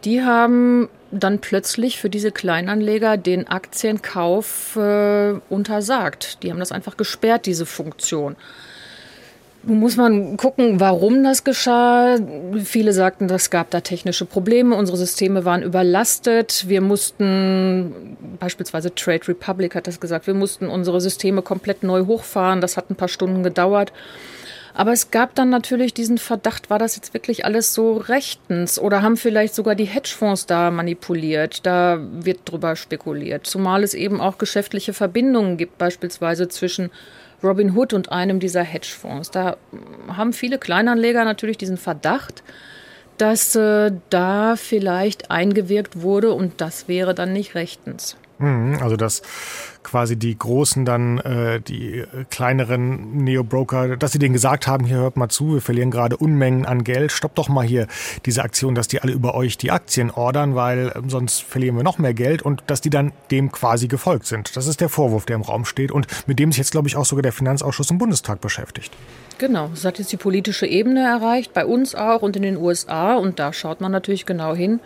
die 0.05 0.23
haben 0.23 0.89
dann 1.11 1.41
plötzlich 1.41 1.99
für 2.01 2.09
diese 2.09 2.33
Kleinanleger 2.33 3.17
den 3.17 3.49
Aktienkauf 3.49 4.77
äh, 4.77 5.35
untersagt. 5.49 6.43
Die 6.43 6.51
haben 6.51 6.61
das 6.61 6.73
einfach 6.73 6.97
gesperrt, 6.97 7.47
diese 7.47 7.67
Funktion. 7.67 8.37
Muss 9.63 9.97
man 9.97 10.39
gucken, 10.39 10.81
warum 10.81 11.23
das 11.23 11.45
geschah. 11.45 12.17
Viele 12.65 12.95
sagten, 12.95 13.29
es 13.29 13.51
gab 13.51 13.71
da 13.71 13.83
technische 13.83 14.25
Probleme. 14.25 14.75
Unsere 14.75 14.97
Systeme 14.97 15.45
waren 15.45 15.63
überlastet. 15.63 16.65
Wir 16.67 16.81
mussten, 16.81 18.17
beispielsweise 18.39 18.95
Trade 18.95 19.29
Republic 19.29 19.75
hat 19.75 19.87
das 19.87 20.01
gesagt, 20.01 20.27
wir 20.27 20.35
mussten 20.35 20.69
unsere 20.69 21.01
Systeme 21.03 21.43
komplett 21.43 21.83
neu 21.83 22.07
hochfahren. 22.07 22.63
Das 22.63 22.79
hat 22.79 22.89
ein 22.89 22.97
paar 22.97 23.09
Stunden 23.09 23.43
gedauert. 23.43 23.93
Aber 24.73 24.93
es 24.93 25.11
gab 25.11 25.35
dann 25.35 25.51
natürlich 25.51 25.93
diesen 25.93 26.17
Verdacht, 26.17 26.71
war 26.71 26.79
das 26.79 26.97
jetzt 26.97 27.13
wirklich 27.13 27.45
alles 27.45 27.75
so 27.75 27.97
rechtens 27.97 28.79
oder 28.79 29.03
haben 29.03 29.17
vielleicht 29.17 29.55
sogar 29.55 29.75
die 29.75 29.85
Hedgefonds 29.85 30.47
da 30.47 30.71
manipuliert? 30.71 31.67
Da 31.67 31.99
wird 32.01 32.41
drüber 32.45 32.77
spekuliert. 32.77 33.47
Zumal 33.47 33.83
es 33.83 33.95
eben 33.95 34.21
auch 34.21 34.39
geschäftliche 34.39 34.95
Verbindungen 34.95 35.57
gibt, 35.57 35.77
beispielsweise 35.77 36.49
zwischen 36.49 36.91
Robin 37.43 37.77
Hood 37.77 37.93
und 37.93 38.13
einem 38.13 38.41
dieser 38.41 38.63
Hedgefonds. 38.63 39.31
Da 39.31 39.57
haben 40.09 40.33
viele 40.33 40.59
Kleinanleger 40.59 41.25
natürlich 41.25 41.59
diesen 41.59 41.77
Verdacht, 41.77 42.43
dass 43.19 43.55
äh, 43.55 43.93
da 44.09 44.57
vielleicht 44.57 45.31
eingewirkt 45.31 46.01
wurde 46.01 46.33
und 46.33 46.61
das 46.61 46.89
wäre 46.89 47.15
dann 47.15 47.33
nicht 47.33 47.55
rechtens. 47.55 48.17
Mhm, 48.41 48.79
also 48.81 48.97
dass 48.97 49.21
quasi 49.83 50.17
die 50.17 50.37
Großen 50.37 50.85
dann, 50.85 51.19
äh, 51.19 51.61
die 51.61 52.05
kleineren 52.31 53.19
Neo-Broker, 53.23 53.97
dass 53.97 54.13
sie 54.13 54.19
denen 54.19 54.33
gesagt 54.33 54.67
haben, 54.67 54.87
hier 54.87 54.97
hört 54.97 55.17
mal 55.17 55.29
zu, 55.29 55.55
wir 55.55 55.61
verlieren 55.61 55.91
gerade 55.91 56.17
Unmengen 56.17 56.65
an 56.65 56.83
Geld, 56.85 57.13
stoppt 57.13 57.39
doch 57.39 57.49
mal 57.49 57.67
hier 57.67 57.87
diese 58.25 58.43
Aktion, 58.43 58.75
dass 58.75 58.89
die 58.89 59.01
alle 59.03 59.13
über 59.13 59.35
euch 59.35 59.59
die 59.59 59.71
Aktien 59.71 60.11
ordern, 60.11 60.55
weil 60.55 60.93
ähm, 60.97 61.11
sonst 61.11 61.43
verlieren 61.43 61.77
wir 61.77 61.83
noch 61.83 61.99
mehr 61.99 62.15
Geld 62.15 62.41
und 62.41 62.63
dass 62.67 62.81
die 62.81 62.91
dann 62.91 63.13
dem 63.31 63.53
quasi 63.53 63.89
gefolgt 63.89 64.27
sind. 64.27 64.57
Das 64.57 64.67
ist 64.67 64.81
der 64.81 64.89
Vorwurf, 64.89 65.27
der 65.27 65.37
im 65.37 65.43
Raum 65.43 65.67
steht 65.67 65.93
und 65.93 66.07
mit 66.27 66.39
dem 66.39 66.51
sich 66.51 66.59
jetzt, 66.59 66.73
glaube 66.73 66.89
ich, 66.89 66.97
auch 66.97 67.05
sogar 67.05 67.23
der 67.23 67.33
Finanzausschuss 67.33 67.91
im 67.91 67.99
Bundestag 67.99 68.41
beschäftigt. 68.41 68.93
Genau, 69.39 69.69
das 69.69 69.85
hat 69.85 69.99
jetzt 69.99 70.13
die 70.13 70.19
politische 70.19 70.67
Ebene 70.67 71.01
erreicht, 71.01 71.53
bei 71.53 71.67
uns 71.67 71.95
auch 71.95 72.23
und 72.23 72.37
in 72.37 72.43
den 72.43 72.57
USA 72.57 73.17
und 73.17 73.39
da 73.39 73.53
schaut 73.53 73.81
man 73.81 73.93
natürlich 73.93 74.25
genau 74.25 74.55
hin 74.55 74.81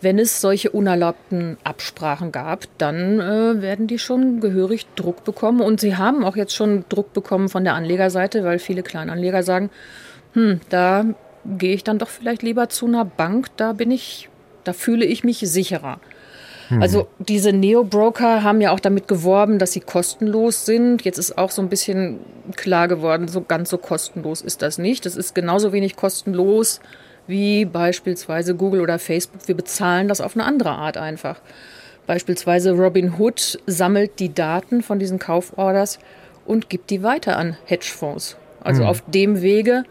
wenn 0.00 0.18
es 0.18 0.40
solche 0.40 0.70
unerlaubten 0.70 1.56
Absprachen 1.64 2.32
gab, 2.32 2.66
dann 2.78 3.18
äh, 3.18 3.62
werden 3.62 3.86
die 3.86 3.98
schon 3.98 4.40
gehörig 4.40 4.86
Druck 4.94 5.24
bekommen. 5.24 5.60
Und 5.60 5.80
sie 5.80 5.96
haben 5.96 6.24
auch 6.24 6.36
jetzt 6.36 6.54
schon 6.54 6.84
Druck 6.88 7.12
bekommen 7.12 7.48
von 7.48 7.64
der 7.64 7.74
Anlegerseite, 7.74 8.44
weil 8.44 8.58
viele 8.58 8.82
Kleinanleger 8.82 9.42
sagen, 9.42 9.70
hm, 10.34 10.60
da 10.68 11.06
gehe 11.58 11.74
ich 11.74 11.84
dann 11.84 11.98
doch 11.98 12.08
vielleicht 12.08 12.42
lieber 12.42 12.68
zu 12.68 12.86
einer 12.86 13.04
Bank, 13.04 13.48
da 13.56 13.72
bin 13.72 13.90
ich, 13.90 14.28
da 14.64 14.72
fühle 14.72 15.06
ich 15.06 15.24
mich 15.24 15.38
sicherer. 15.38 15.98
Mhm. 16.68 16.82
Also 16.82 17.08
diese 17.18 17.52
Neo-Broker 17.52 18.42
haben 18.42 18.60
ja 18.60 18.72
auch 18.72 18.80
damit 18.80 19.08
geworben, 19.08 19.58
dass 19.58 19.72
sie 19.72 19.80
kostenlos 19.80 20.66
sind. 20.66 21.02
Jetzt 21.04 21.18
ist 21.18 21.38
auch 21.38 21.50
so 21.50 21.62
ein 21.62 21.68
bisschen 21.68 22.20
klar 22.56 22.88
geworden, 22.88 23.28
so 23.28 23.40
ganz 23.40 23.70
so 23.70 23.78
kostenlos 23.78 24.42
ist 24.42 24.62
das 24.62 24.78
nicht. 24.78 25.06
Das 25.06 25.16
ist 25.16 25.34
genauso 25.34 25.72
wenig 25.72 25.96
kostenlos 25.96 26.80
wie 27.26 27.64
beispielsweise 27.64 28.54
Google 28.54 28.80
oder 28.80 28.98
Facebook. 28.98 29.46
Wir 29.46 29.54
bezahlen 29.54 30.08
das 30.08 30.20
auf 30.20 30.34
eine 30.36 30.44
andere 30.44 30.70
Art 30.70 30.96
einfach. 30.96 31.40
Beispielsweise 32.06 32.72
Robinhood 32.72 33.58
sammelt 33.66 34.18
die 34.20 34.32
Daten 34.32 34.82
von 34.82 34.98
diesen 34.98 35.18
Kauforders 35.18 35.98
und 36.46 36.70
gibt 36.70 36.90
die 36.90 37.02
weiter 37.02 37.36
an 37.36 37.56
Hedgefonds. 37.64 38.36
Also 38.60 38.82
mhm. 38.82 38.88
auf 38.88 39.02
dem 39.08 39.42
Wege 39.42 39.84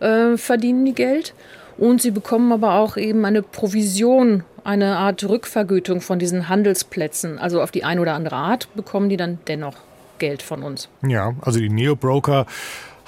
äh, 0.00 0.36
verdienen 0.36 0.84
die 0.84 0.94
Geld. 0.94 1.34
Und 1.78 2.02
sie 2.02 2.10
bekommen 2.10 2.52
aber 2.52 2.74
auch 2.74 2.96
eben 2.96 3.24
eine 3.24 3.42
Provision, 3.42 4.44
eine 4.64 4.96
Art 4.96 5.26
Rückvergütung 5.26 6.00
von 6.00 6.18
diesen 6.18 6.48
Handelsplätzen. 6.48 7.38
Also 7.38 7.62
auf 7.62 7.70
die 7.70 7.84
eine 7.84 8.00
oder 8.00 8.14
andere 8.14 8.36
Art 8.36 8.68
bekommen 8.74 9.08
die 9.08 9.16
dann 9.16 9.38
dennoch 9.48 9.76
Geld 10.18 10.42
von 10.42 10.62
uns. 10.62 10.88
Ja, 11.06 11.32
also 11.40 11.58
die 11.58 11.70
Neo-Broker 11.70 12.46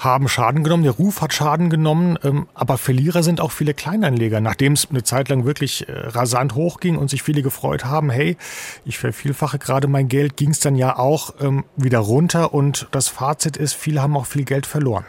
haben 0.03 0.27
Schaden 0.27 0.63
genommen, 0.63 0.83
der 0.83 0.93
Ruf 0.93 1.21
hat 1.21 1.33
Schaden 1.33 1.69
genommen, 1.69 2.17
ähm, 2.23 2.47
aber 2.53 2.77
Verlierer 2.77 3.23
sind 3.23 3.41
auch 3.41 3.51
viele 3.51 3.73
Kleinanleger. 3.73 4.41
Nachdem 4.41 4.73
es 4.73 4.87
eine 4.89 5.03
Zeit 5.03 5.29
lang 5.29 5.45
wirklich 5.45 5.87
äh, 5.87 5.91
rasant 5.91 6.55
hochging 6.55 6.97
und 6.97 7.09
sich 7.09 7.23
viele 7.23 7.41
gefreut 7.41 7.85
haben, 7.85 8.09
hey, 8.09 8.37
ich 8.85 8.97
vervielfache 8.97 9.59
gerade 9.59 9.87
mein 9.87 10.07
Geld, 10.07 10.37
ging 10.37 10.49
es 10.49 10.59
dann 10.59 10.75
ja 10.75 10.97
auch 10.97 11.35
ähm, 11.41 11.65
wieder 11.75 11.99
runter 11.99 12.53
und 12.53 12.87
das 12.91 13.07
Fazit 13.07 13.57
ist, 13.57 13.73
viele 13.73 14.01
haben 14.01 14.17
auch 14.17 14.25
viel 14.25 14.45
Geld 14.45 14.65
verloren. 14.65 15.05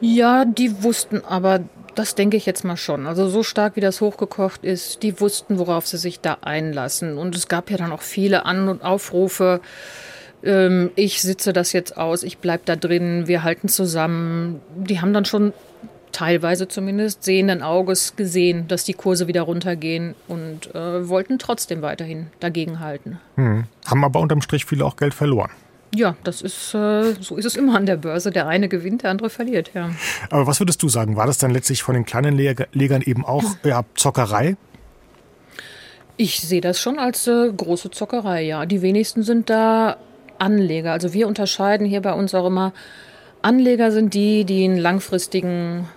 Ja, 0.00 0.44
die 0.44 0.82
wussten 0.82 1.24
aber, 1.24 1.60
das 1.94 2.14
denke 2.14 2.36
ich 2.36 2.46
jetzt 2.46 2.64
mal 2.64 2.76
schon. 2.76 3.06
Also 3.06 3.28
so 3.28 3.42
stark 3.42 3.76
wie 3.76 3.80
das 3.80 4.00
hochgekocht 4.00 4.64
ist, 4.64 5.02
die 5.02 5.20
wussten, 5.20 5.58
worauf 5.58 5.86
sie 5.86 5.96
sich 5.96 6.20
da 6.20 6.38
einlassen. 6.42 7.16
Und 7.16 7.34
es 7.34 7.48
gab 7.48 7.70
ja 7.70 7.78
dann 7.78 7.92
auch 7.92 8.02
viele 8.02 8.44
An- 8.44 8.68
und 8.68 8.82
Aufrufe 8.82 9.60
ähm, 10.46 10.90
ich 10.96 11.20
sitze 11.20 11.52
das 11.52 11.72
jetzt 11.72 11.96
aus, 11.96 12.22
ich 12.22 12.38
bleibe 12.38 12.62
da 12.64 12.76
drin, 12.76 13.26
wir 13.26 13.42
halten 13.42 13.68
zusammen. 13.68 14.60
Die 14.76 15.00
haben 15.00 15.12
dann 15.12 15.24
schon 15.24 15.52
teilweise 16.12 16.66
zumindest 16.66 17.24
sehenden 17.24 17.62
Auges 17.62 18.16
gesehen, 18.16 18.68
dass 18.68 18.84
die 18.84 18.94
Kurse 18.94 19.26
wieder 19.26 19.42
runtergehen 19.42 20.14
und 20.28 20.74
äh, 20.74 21.08
wollten 21.08 21.38
trotzdem 21.38 21.82
weiterhin 21.82 22.28
dagegenhalten. 22.40 23.18
Hm. 23.34 23.64
Haben 23.84 24.04
aber 24.04 24.20
unterm 24.20 24.40
Strich 24.40 24.64
viele 24.64 24.84
auch 24.84 24.96
Geld 24.96 25.12
verloren. 25.12 25.50
Ja, 25.94 26.16
das 26.24 26.42
ist 26.42 26.74
äh, 26.74 27.14
so 27.20 27.36
ist 27.36 27.44
es 27.44 27.56
immer 27.56 27.76
an 27.76 27.86
der 27.86 27.96
Börse. 27.96 28.30
Der 28.30 28.48
eine 28.48 28.68
gewinnt, 28.68 29.02
der 29.02 29.10
andere 29.10 29.30
verliert. 29.30 29.70
Ja. 29.74 29.90
Aber 30.30 30.46
was 30.46 30.60
würdest 30.60 30.82
du 30.82 30.88
sagen? 30.88 31.16
War 31.16 31.26
das 31.26 31.38
dann 31.38 31.50
letztlich 31.50 31.82
von 31.82 31.94
den 31.94 32.04
kleinen 32.04 32.36
Legern 32.36 33.02
eben 33.02 33.24
auch 33.24 33.44
ja, 33.64 33.84
Zockerei? 33.94 34.56
Ich 36.16 36.40
sehe 36.40 36.62
das 36.62 36.80
schon 36.80 36.98
als 36.98 37.26
äh, 37.26 37.52
große 37.54 37.90
Zockerei. 37.90 38.42
Ja, 38.42 38.64
die 38.64 38.80
wenigsten 38.80 39.22
sind 39.22 39.50
da 39.50 39.98
Anleger. 40.38 40.92
Also 40.92 41.12
wir 41.12 41.26
unterscheiden 41.26 41.86
hier 41.86 42.02
bei 42.02 42.12
uns 42.12 42.34
auch 42.34 42.46
immer, 42.46 42.72
Anleger 43.42 43.92
sind 43.92 44.14
die, 44.14 44.44
die 44.44 44.64
einen 44.64 44.78
langfristigen 44.78 45.88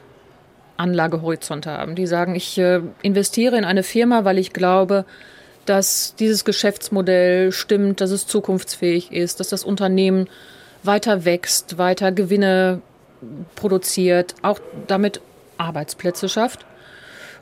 Anlagehorizont 0.77 1.65
haben. 1.65 1.95
Die 1.95 2.07
sagen, 2.07 2.35
ich 2.35 2.57
äh, 2.57 2.81
investiere 3.01 3.57
in 3.57 3.65
eine 3.65 3.83
Firma, 3.83 4.23
weil 4.23 4.37
ich 4.37 4.53
glaube, 4.53 5.05
dass 5.65 6.15
dieses 6.15 6.45
Geschäftsmodell 6.45 7.51
stimmt, 7.51 8.01
dass 8.01 8.11
es 8.11 8.27
zukunftsfähig 8.27 9.11
ist, 9.11 9.39
dass 9.39 9.49
das 9.49 9.63
Unternehmen 9.63 10.27
weiter 10.83 11.25
wächst, 11.25 11.77
weiter 11.77 12.11
Gewinne 12.11 12.81
produziert, 13.55 14.35
auch 14.41 14.59
damit 14.87 15.21
Arbeitsplätze 15.57 16.29
schafft. 16.29 16.65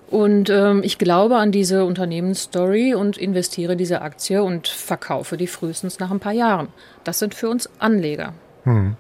Und 0.10 0.50
ähm, 0.50 0.84
ich 0.84 0.98
glaube 0.98 1.38
an 1.38 1.52
diese 1.52 1.84
Unternehmensstory 1.86 2.96
und 2.96 3.18
investiere 3.18 3.76
diese 3.76 4.02
Aktie 4.02 4.42
und 4.42 4.68
verkaufe 4.68 5.36
die 5.36 5.48
frühestens 5.48 6.00
nach 6.00 6.12
ein 6.12 6.20
paar 6.20 6.34
Jahren. 6.34 6.70
Das 7.04 7.20
sind 7.20 7.36
für 7.36 7.50
uns 7.50 7.70
Anleger. 7.80 8.34
Hm. 8.64 8.96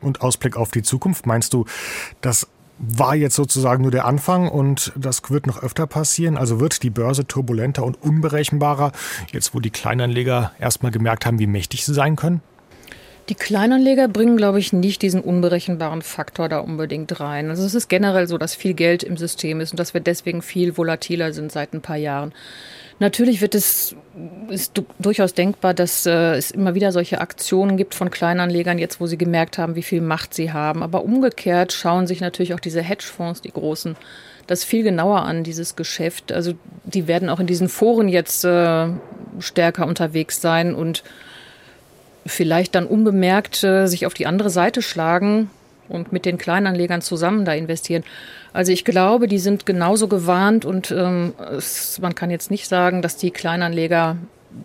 Und 0.00 0.22
Ausblick 0.22 0.56
auf 0.56 0.70
die 0.70 0.82
Zukunft, 0.82 1.26
meinst 1.26 1.52
du, 1.52 1.66
das 2.20 2.46
war 2.78 3.14
jetzt 3.14 3.34
sozusagen 3.34 3.82
nur 3.82 3.90
der 3.90 4.04
Anfang 4.04 4.48
und 4.48 4.92
das 4.96 5.22
wird 5.30 5.46
noch 5.46 5.62
öfter 5.62 5.86
passieren? 5.86 6.36
Also 6.36 6.60
wird 6.60 6.82
die 6.82 6.90
Börse 6.90 7.26
turbulenter 7.26 7.84
und 7.84 8.02
unberechenbarer, 8.02 8.92
jetzt 9.32 9.54
wo 9.54 9.60
die 9.60 9.70
Kleinanleger 9.70 10.52
erstmal 10.58 10.92
gemerkt 10.92 11.26
haben, 11.26 11.38
wie 11.38 11.46
mächtig 11.46 11.84
sie 11.84 11.94
sein 11.94 12.16
können? 12.16 12.42
Die 13.28 13.34
Kleinanleger 13.34 14.06
bringen, 14.06 14.36
glaube 14.36 14.60
ich, 14.60 14.72
nicht 14.72 15.02
diesen 15.02 15.20
unberechenbaren 15.20 16.02
Faktor 16.02 16.48
da 16.48 16.60
unbedingt 16.60 17.18
rein. 17.18 17.50
Also 17.50 17.64
es 17.64 17.74
ist 17.74 17.88
generell 17.88 18.28
so, 18.28 18.38
dass 18.38 18.54
viel 18.54 18.74
Geld 18.74 19.02
im 19.02 19.16
System 19.16 19.60
ist 19.60 19.72
und 19.72 19.80
dass 19.80 19.94
wir 19.94 20.00
deswegen 20.00 20.42
viel 20.42 20.76
volatiler 20.76 21.32
sind 21.32 21.50
seit 21.50 21.72
ein 21.74 21.80
paar 21.80 21.96
Jahren. 21.96 22.32
Natürlich 22.98 23.42
wird 23.42 23.54
es 23.54 23.94
ist 24.48 24.80
durchaus 24.98 25.34
denkbar, 25.34 25.74
dass 25.74 26.06
äh, 26.06 26.36
es 26.36 26.50
immer 26.50 26.74
wieder 26.74 26.92
solche 26.92 27.20
Aktionen 27.20 27.76
gibt 27.76 27.94
von 27.94 28.10
Kleinanlegern, 28.10 28.78
jetzt 28.78 29.00
wo 29.00 29.06
sie 29.06 29.18
gemerkt 29.18 29.58
haben, 29.58 29.74
wie 29.74 29.82
viel 29.82 30.00
Macht 30.00 30.32
sie 30.32 30.52
haben. 30.52 30.82
Aber 30.82 31.04
umgekehrt 31.04 31.72
schauen 31.72 32.06
sich 32.06 32.20
natürlich 32.20 32.54
auch 32.54 32.60
diese 32.60 32.80
Hedgefonds, 32.80 33.42
die 33.42 33.52
großen, 33.52 33.96
das 34.46 34.64
viel 34.64 34.82
genauer 34.82 35.22
an, 35.22 35.44
dieses 35.44 35.76
Geschäft. 35.76 36.32
Also 36.32 36.54
die 36.84 37.06
werden 37.06 37.28
auch 37.28 37.40
in 37.40 37.46
diesen 37.46 37.68
Foren 37.68 38.08
jetzt 38.08 38.44
äh, 38.44 38.88
stärker 39.40 39.86
unterwegs 39.86 40.40
sein 40.40 40.74
und 40.74 41.02
vielleicht 42.26 42.74
dann 42.74 42.86
unbemerkt 42.86 43.64
äh, 43.64 43.86
sich 43.86 44.06
auf 44.06 44.14
die 44.14 44.26
andere 44.26 44.50
Seite 44.50 44.82
schlagen, 44.82 45.50
und 45.88 46.12
mit 46.12 46.24
den 46.24 46.38
Kleinanlegern 46.38 47.02
zusammen 47.02 47.44
da 47.44 47.52
investieren. 47.52 48.04
Also 48.52 48.72
ich 48.72 48.84
glaube, 48.84 49.28
die 49.28 49.38
sind 49.38 49.66
genauso 49.66 50.08
gewarnt 50.08 50.64
und 50.64 50.90
ähm, 50.90 51.34
es, 51.56 51.98
man 52.00 52.14
kann 52.14 52.30
jetzt 52.30 52.50
nicht 52.50 52.68
sagen, 52.68 53.02
dass 53.02 53.16
die 53.16 53.30
Kleinanleger 53.30 54.16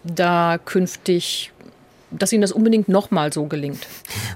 da 0.04 0.58
künftig 0.64 1.52
dass 2.14 2.34
ihnen 2.34 2.42
das 2.42 2.52
unbedingt 2.52 2.90
nochmal 2.90 3.32
so 3.32 3.46
gelingt. 3.46 3.88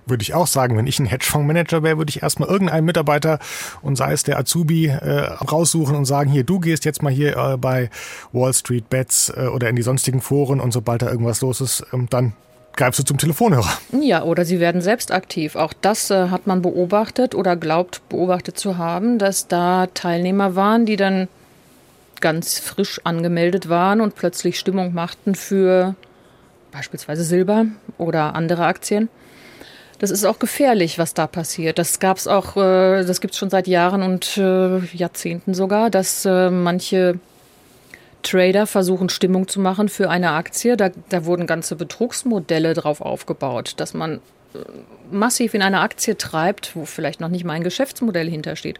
Würde 0.05 0.21
ich 0.21 0.33
auch 0.33 0.47
sagen, 0.47 0.77
wenn 0.77 0.87
ich 0.87 0.97
ein 0.97 1.05
Hedgefondsmanager 1.05 1.83
wäre, 1.83 1.97
würde 1.97 2.09
ich 2.09 2.23
erstmal 2.23 2.47
irgendeinen 2.47 2.85
Mitarbeiter 2.85 3.37
und 3.81 3.97
sei 3.97 4.13
es 4.13 4.23
der 4.23 4.39
Azubi 4.39 4.87
äh, 4.87 5.23
raussuchen 5.51 5.93
und 5.93 6.05
sagen, 6.05 6.31
hier, 6.31 6.45
du 6.45 6.61
gehst 6.61 6.85
jetzt 6.85 7.03
mal 7.03 7.11
hier 7.11 7.35
äh, 7.35 7.57
bei 7.57 7.89
Wall 8.31 8.53
Street 8.53 8.89
Bets 8.89 9.33
äh, 9.35 9.47
oder 9.47 9.67
in 9.67 9.75
die 9.75 9.81
sonstigen 9.81 10.21
Foren 10.21 10.61
und 10.61 10.71
sobald 10.71 11.01
da 11.01 11.11
irgendwas 11.11 11.41
los 11.41 11.59
ist, 11.59 11.85
ähm, 11.91 12.07
dann 12.09 12.31
greifst 12.75 12.99
du 12.99 13.03
zum 13.03 13.17
Telefonhörer. 13.17 13.71
Ja, 13.99 14.23
oder 14.23 14.45
sie 14.45 14.59
werden 14.59 14.81
selbst 14.81 15.11
aktiv. 15.11 15.55
Auch 15.55 15.73
das 15.73 16.09
äh, 16.09 16.29
hat 16.29 16.47
man 16.47 16.61
beobachtet 16.61 17.35
oder 17.35 17.55
glaubt 17.55 18.07
beobachtet 18.09 18.57
zu 18.57 18.77
haben, 18.77 19.17
dass 19.17 19.47
da 19.47 19.87
Teilnehmer 19.93 20.55
waren, 20.55 20.85
die 20.85 20.95
dann 20.95 21.27
ganz 22.21 22.59
frisch 22.59 23.01
angemeldet 23.03 23.69
waren 23.69 24.01
und 24.01 24.15
plötzlich 24.15 24.57
Stimmung 24.57 24.93
machten 24.93 25.35
für 25.35 25.95
beispielsweise 26.71 27.23
Silber 27.23 27.65
oder 27.97 28.35
andere 28.35 28.65
Aktien. 28.65 29.09
Das 29.99 30.11
ist 30.11 30.25
auch 30.25 30.39
gefährlich, 30.39 30.99
was 30.99 31.13
da 31.13 31.25
passiert. 31.25 31.79
Das 31.79 31.99
gab 31.99 32.17
es 32.17 32.27
auch, 32.27 32.57
äh, 32.57 33.05
das 33.05 33.21
gibt 33.21 33.33
es 33.33 33.39
schon 33.39 33.49
seit 33.49 33.67
Jahren 33.67 34.03
und 34.03 34.37
äh, 34.37 34.79
Jahrzehnten 34.93 35.53
sogar, 35.53 35.89
dass 35.89 36.25
äh, 36.25 36.49
manche 36.49 37.19
Trader 38.25 38.67
versuchen, 38.67 39.09
Stimmung 39.09 39.47
zu 39.47 39.59
machen 39.59 39.89
für 39.89 40.09
eine 40.09 40.31
Aktie. 40.31 40.75
Da, 40.75 40.89
da 41.09 41.25
wurden 41.25 41.47
ganze 41.47 41.75
Betrugsmodelle 41.75 42.73
drauf 42.73 43.01
aufgebaut, 43.01 43.73
dass 43.77 43.93
man 43.93 44.19
massiv 45.11 45.53
in 45.53 45.61
eine 45.61 45.81
Aktie 45.81 46.17
treibt, 46.17 46.75
wo 46.75 46.85
vielleicht 46.85 47.19
noch 47.19 47.29
nicht 47.29 47.43
mal 47.43 47.53
ein 47.53 47.63
Geschäftsmodell 47.63 48.29
hintersteht. 48.29 48.79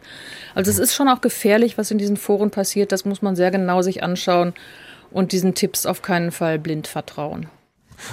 Also 0.54 0.70
es 0.70 0.78
ist 0.78 0.94
schon 0.94 1.08
auch 1.08 1.20
gefährlich, 1.20 1.78
was 1.78 1.90
in 1.90 1.98
diesen 1.98 2.16
Foren 2.16 2.50
passiert. 2.50 2.92
Das 2.92 3.04
muss 3.04 3.22
man 3.22 3.36
sehr 3.36 3.50
genau 3.50 3.82
sich 3.82 4.02
anschauen 4.02 4.54
und 5.10 5.32
diesen 5.32 5.54
Tipps 5.54 5.86
auf 5.86 6.02
keinen 6.02 6.32
Fall 6.32 6.58
blind 6.58 6.86
vertrauen 6.86 7.48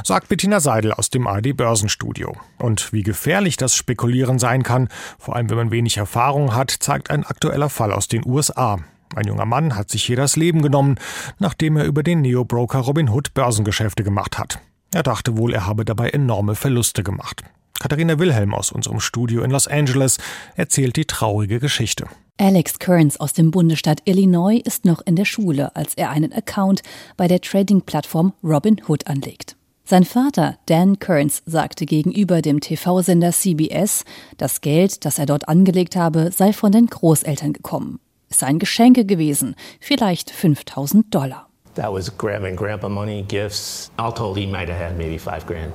sagt 0.03 0.29
Bettina 0.29 0.59
Seidel 0.59 0.93
aus 0.93 1.09
dem 1.09 1.27
AD 1.27 1.53
Börsenstudio. 1.53 2.37
Und 2.57 2.93
wie 2.93 3.03
gefährlich 3.03 3.57
das 3.57 3.75
Spekulieren 3.75 4.39
sein 4.39 4.63
kann, 4.63 4.89
vor 5.19 5.35
allem 5.35 5.49
wenn 5.49 5.57
man 5.57 5.71
wenig 5.71 5.97
Erfahrung 5.97 6.55
hat, 6.55 6.71
zeigt 6.71 7.09
ein 7.09 7.25
aktueller 7.25 7.69
Fall 7.69 7.91
aus 7.91 8.07
den 8.07 8.25
USA. 8.25 8.79
Ein 9.15 9.27
junger 9.27 9.45
Mann 9.45 9.75
hat 9.75 9.89
sich 9.89 10.03
hier 10.03 10.17
das 10.17 10.35
Leben 10.35 10.61
genommen, 10.61 10.95
nachdem 11.39 11.77
er 11.77 11.85
über 11.85 12.03
den 12.03 12.21
Neo-Broker 12.21 12.79
Robinhood 12.79 13.33
Börsengeschäfte 13.33 14.03
gemacht 14.03 14.37
hat. 14.37 14.59
Er 14.93 15.03
dachte 15.03 15.37
wohl, 15.37 15.53
er 15.53 15.65
habe 15.65 15.85
dabei 15.85 16.09
enorme 16.09 16.55
Verluste 16.55 17.03
gemacht. 17.03 17.43
Katharina 17.79 18.17
Wilhelm 18.19 18.53
aus 18.53 18.71
unserem 18.71 18.99
Studio 18.99 19.43
in 19.43 19.51
Los 19.51 19.67
Angeles 19.67 20.17
erzählt 20.55 20.95
die 20.95 21.05
traurige 21.05 21.59
Geschichte. 21.59 22.05
Alex 22.37 22.79
Kearns 22.79 23.19
aus 23.19 23.33
dem 23.33 23.51
Bundesstaat 23.51 24.01
Illinois 24.05 24.61
ist 24.63 24.85
noch 24.85 25.01
in 25.05 25.15
der 25.15 25.25
Schule, 25.25 25.75
als 25.75 25.93
er 25.95 26.09
einen 26.09 26.33
Account 26.33 26.81
bei 27.17 27.27
der 27.27 27.41
Trading-Plattform 27.41 28.33
Robinhood 28.43 29.07
anlegt. 29.07 29.55
Sein 29.85 30.05
Vater, 30.05 30.57
Dan 30.67 30.97
Kearns, 30.97 31.43
sagte 31.45 31.85
gegenüber 31.85 32.41
dem 32.41 32.61
TV-Sender 32.61 33.31
CBS, 33.33 34.05
das 34.37 34.61
Geld, 34.61 35.03
das 35.03 35.19
er 35.19 35.25
dort 35.25 35.49
angelegt 35.49 35.97
habe, 35.97 36.31
sei 36.31 36.53
von 36.53 36.71
den 36.71 36.87
Großeltern 36.87 37.51
gekommen. 37.51 37.99
Es 38.33 38.39
seien 38.39 38.57
Geschenke 38.57 39.05
gewesen, 39.05 39.53
vielleicht 39.79 40.31
5000 40.31 41.13
Dollar. 41.13 41.47
That 41.75 41.93
was 41.93 42.17
grandma 42.17 42.47
and 42.47 42.57
grandpa 42.57 42.89
money, 42.89 43.21
gifts. 43.21 43.91
All 43.97 44.11
told, 44.11 44.39
he 44.39 44.47
might 44.47 44.69
have 44.69 44.83
had 44.83 44.97
maybe 44.97 45.19
five 45.19 45.45
grand. 45.45 45.71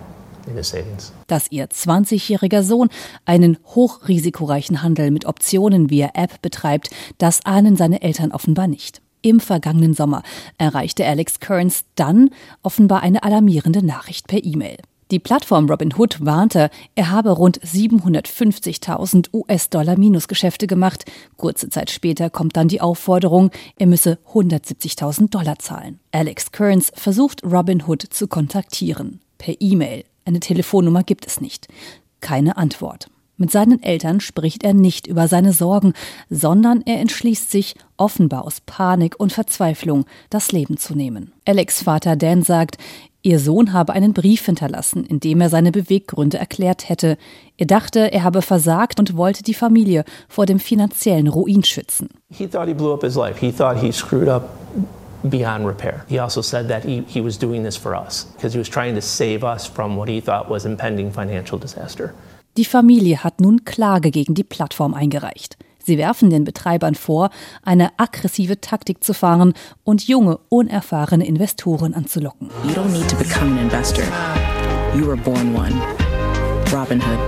Dass 1.29 1.53
ihr 1.53 1.69
20-jähriger 1.69 2.63
Sohn 2.65 2.89
einen 3.27 3.59
hochrisikoreichen 3.67 4.83
Handel 4.83 5.13
mit 5.13 5.27
Optionen 5.27 5.91
via 5.91 6.11
App 6.15 6.43
betreibt, 6.43 6.91
das 7.19 7.45
ahnen 7.45 7.77
seine 7.77 8.03
Eltern 8.03 8.33
offenbar 8.33 8.67
nicht. 8.67 9.01
Im 9.23 9.39
vergangenen 9.39 9.95
Sommer 9.95 10.23
erreichte 10.57 11.07
Alex 11.07 11.39
Kearns 11.39 11.85
dann 11.95 12.31
offenbar 12.63 13.03
eine 13.03 13.23
alarmierende 13.23 13.85
Nachricht 13.85 14.27
per 14.27 14.43
E-Mail. 14.43 14.79
Die 15.11 15.19
Plattform 15.19 15.71
Robinhood 15.71 16.19
warnte, 16.25 16.69
er 16.95 17.11
habe 17.11 17.31
rund 17.31 17.59
750.000 17.61 19.31
US-Dollar 19.33 19.99
Minusgeschäfte 19.99 20.67
gemacht. 20.67 21.07
Kurze 21.39 21.71
Zeit 21.71 21.91
später 21.91 22.29
kommt 22.29 22.59
dann 22.59 22.69
die 22.69 22.83
Aufforderung, 22.83 23.51
er 23.77 23.87
müsse 23.87 24.19
170.000 24.35 25.31
Dollar 25.31 25.59
zahlen. 25.59 25.99
Alex 26.13 26.53
Kearns 26.53 26.93
versucht 26.95 27.43
Robinhood 27.43 28.03
zu 28.03 28.29
kontaktieren. 28.29 29.21
Per 29.39 29.55
E-Mail. 29.61 30.05
Eine 30.27 30.41
Telefonnummer 30.41 31.03
gibt 31.03 31.27
es 31.27 31.41
nicht. 31.41 31.69
Keine 32.21 32.59
Antwort. 32.59 33.09
Mit 33.39 33.51
seinen 33.51 33.83
Eltern 33.83 34.21
spricht 34.21 34.65
er 34.65 34.75
nicht 34.75 35.07
über 35.07 35.29
seine 35.29 35.53
Sorgen, 35.53 35.95
sondern 36.29 36.83
er 36.85 37.01
entschließt 37.01 37.51
sich, 37.51 37.77
offenbar 37.97 38.45
aus 38.45 38.61
Panik 38.61 39.19
und 39.19 39.33
Verzweiflung, 39.33 40.05
das 40.29 40.53
Leben 40.53 40.77
zu 40.77 40.95
nehmen. 40.95 41.33
Alex 41.47 41.85
Vater 41.85 42.17
Dan 42.17 42.43
sagt, 42.43 42.79
ihr 43.29 43.39
Sohn 43.39 43.73
habe 43.73 43.93
einen 43.93 44.15
Brief 44.15 44.47
hinterlassen, 44.47 45.05
in 45.05 45.21
dem 45.21 45.41
er 45.41 45.51
seine 45.51 45.71
Beweggründe 45.71 46.39
erklärt 46.39 46.89
hätte. 46.89 47.19
Er 47.59 47.67
dachte, 47.67 48.13
er 48.13 48.25
habe 48.25 48.41
versagt 48.41 48.99
und 48.99 49.17
wollte 49.17 49.43
die 49.43 49.55
Familie 49.55 50.05
vor 50.29 50.47
dem 50.47 50.59
finanziellen 50.59 51.29
Ruin 51.29 51.63
schützen. 51.63 52.09
He 52.31 52.47
thought 52.47 52.67
he 52.67 52.75
blew 52.75 52.93
up 52.93 53.03
his 53.03 53.17
life. 53.17 53.39
He 53.39 53.53
thought 53.53 53.79
he 53.79 53.93
screwed 53.93 54.29
up 54.29 54.49
beyond 55.23 55.67
repair. 55.67 56.05
He 56.09 56.19
also 56.19 56.41
said 56.41 56.69
that 56.69 56.85
he, 56.85 57.05
he 57.07 57.23
was 57.23 57.39
doing 57.39 57.65
this 57.65 57.77
for 57.77 57.95
us 57.95 58.27
because 58.37 58.55
he 58.55 58.59
was 58.59 58.71
trying 58.71 58.95
to 58.95 59.03
save 59.03 59.45
us 59.45 59.67
from 59.67 59.97
what 59.97 60.09
he 60.09 60.21
thought 60.21 60.49
was 60.49 60.65
impending 60.65 61.13
financial 61.13 61.59
disaster. 61.59 62.15
Die 62.57 62.65
Familie 62.65 63.23
hat 63.23 63.41
nun 63.41 63.65
Klage 63.65 64.11
gegen 64.11 64.35
die 64.35 64.45
Plattform 64.45 64.95
eingereicht. 64.95 65.59
Sie 65.89 65.97
werfen 65.97 66.29
den 66.29 66.45
Betreibern 66.45 66.95
vor, 66.95 67.31
eine 67.63 67.99
aggressive 67.99 68.61
Taktik 68.61 69.03
zu 69.03 69.15
fahren 69.15 69.55
und 69.85 70.07
junge, 70.07 70.39
unerfahrene 70.51 71.27
Investoren 71.27 71.95
anzulocken. 71.95 72.51
You 72.65 72.73
don't 72.73 72.91
need 72.91 73.09
to 73.09 73.17
become 73.17 73.53
an 73.53 73.59
investor. 73.59 74.05
You 74.95 75.07
were 75.07 75.17
born 75.17 75.57
one. 75.57 75.73
Robinhood. 76.71 77.19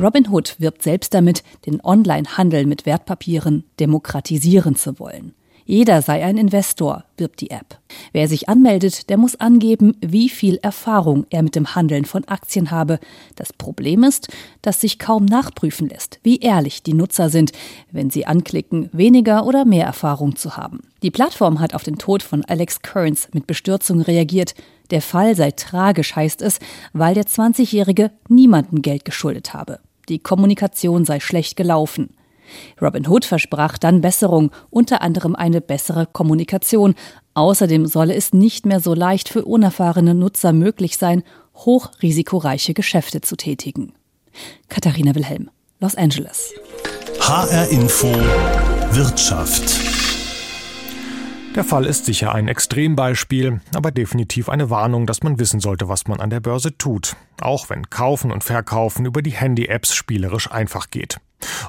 Robinhood 0.00 0.54
wirbt 0.60 0.84
selbst 0.84 1.12
damit, 1.12 1.42
den 1.66 1.80
Online-Handel 1.82 2.66
mit 2.66 2.86
Wertpapieren 2.86 3.64
demokratisieren 3.80 4.76
zu 4.76 5.00
wollen. 5.00 5.34
Jeder 5.66 6.02
sei 6.02 6.22
ein 6.22 6.36
Investor, 6.36 7.04
wirbt 7.16 7.40
die 7.40 7.50
App. 7.50 7.78
Wer 8.12 8.28
sich 8.28 8.48
anmeldet, 8.50 9.08
der 9.08 9.16
muss 9.16 9.40
angeben, 9.40 9.96
wie 10.00 10.28
viel 10.28 10.58
Erfahrung 10.62 11.26
er 11.30 11.42
mit 11.42 11.56
dem 11.56 11.74
Handeln 11.74 12.04
von 12.04 12.24
Aktien 12.24 12.70
habe. 12.70 12.98
Das 13.36 13.52
Problem 13.52 14.04
ist, 14.04 14.28
dass 14.60 14.82
sich 14.82 14.98
kaum 14.98 15.24
nachprüfen 15.24 15.88
lässt, 15.88 16.20
wie 16.22 16.38
ehrlich 16.38 16.82
die 16.82 16.92
Nutzer 16.92 17.30
sind, 17.30 17.52
wenn 17.92 18.10
sie 18.10 18.26
anklicken, 18.26 18.90
weniger 18.92 19.46
oder 19.46 19.64
mehr 19.64 19.86
Erfahrung 19.86 20.36
zu 20.36 20.58
haben. 20.58 20.80
Die 21.02 21.10
Plattform 21.10 21.60
hat 21.60 21.74
auf 21.74 21.82
den 21.82 21.96
Tod 21.96 22.22
von 22.22 22.44
Alex 22.44 22.82
Kearns 22.82 23.28
mit 23.32 23.46
Bestürzung 23.46 24.02
reagiert. 24.02 24.54
Der 24.90 25.00
Fall 25.00 25.34
sei 25.34 25.50
tragisch, 25.52 26.14
heißt 26.14 26.42
es, 26.42 26.58
weil 26.92 27.14
der 27.14 27.24
20-Jährige 27.24 28.10
niemandem 28.28 28.82
Geld 28.82 29.06
geschuldet 29.06 29.54
habe. 29.54 29.80
Die 30.10 30.18
Kommunikation 30.18 31.06
sei 31.06 31.20
schlecht 31.20 31.56
gelaufen. 31.56 32.10
Robin 32.80 33.06
Hood 33.08 33.24
versprach 33.24 33.78
dann 33.78 34.00
Besserung, 34.00 34.50
unter 34.70 35.02
anderem 35.02 35.34
eine 35.34 35.60
bessere 35.60 36.06
Kommunikation. 36.06 36.94
Außerdem 37.34 37.86
solle 37.86 38.14
es 38.14 38.32
nicht 38.32 38.66
mehr 38.66 38.80
so 38.80 38.94
leicht 38.94 39.28
für 39.28 39.44
unerfahrene 39.44 40.14
Nutzer 40.14 40.52
möglich 40.52 40.98
sein, 40.98 41.22
hochrisikoreiche 41.54 42.74
Geschäfte 42.74 43.20
zu 43.20 43.36
tätigen. 43.36 43.92
Katharina 44.68 45.14
Wilhelm, 45.14 45.50
Los 45.80 45.94
Angeles. 45.94 46.52
HR 47.20 47.68
Info 47.68 48.12
Wirtschaft. 48.92 49.94
Der 51.54 51.62
Fall 51.62 51.86
ist 51.86 52.04
sicher 52.04 52.34
ein 52.34 52.48
Extrembeispiel, 52.48 53.60
aber 53.74 53.92
definitiv 53.92 54.48
eine 54.48 54.70
Warnung, 54.70 55.06
dass 55.06 55.22
man 55.22 55.38
wissen 55.38 55.60
sollte, 55.60 55.88
was 55.88 56.08
man 56.08 56.20
an 56.20 56.30
der 56.30 56.40
Börse 56.40 56.76
tut. 56.76 57.14
Auch 57.40 57.70
wenn 57.70 57.90
Kaufen 57.90 58.32
und 58.32 58.42
Verkaufen 58.42 59.06
über 59.06 59.22
die 59.22 59.30
Handy-Apps 59.30 59.94
spielerisch 59.94 60.50
einfach 60.50 60.90
geht. 60.90 61.18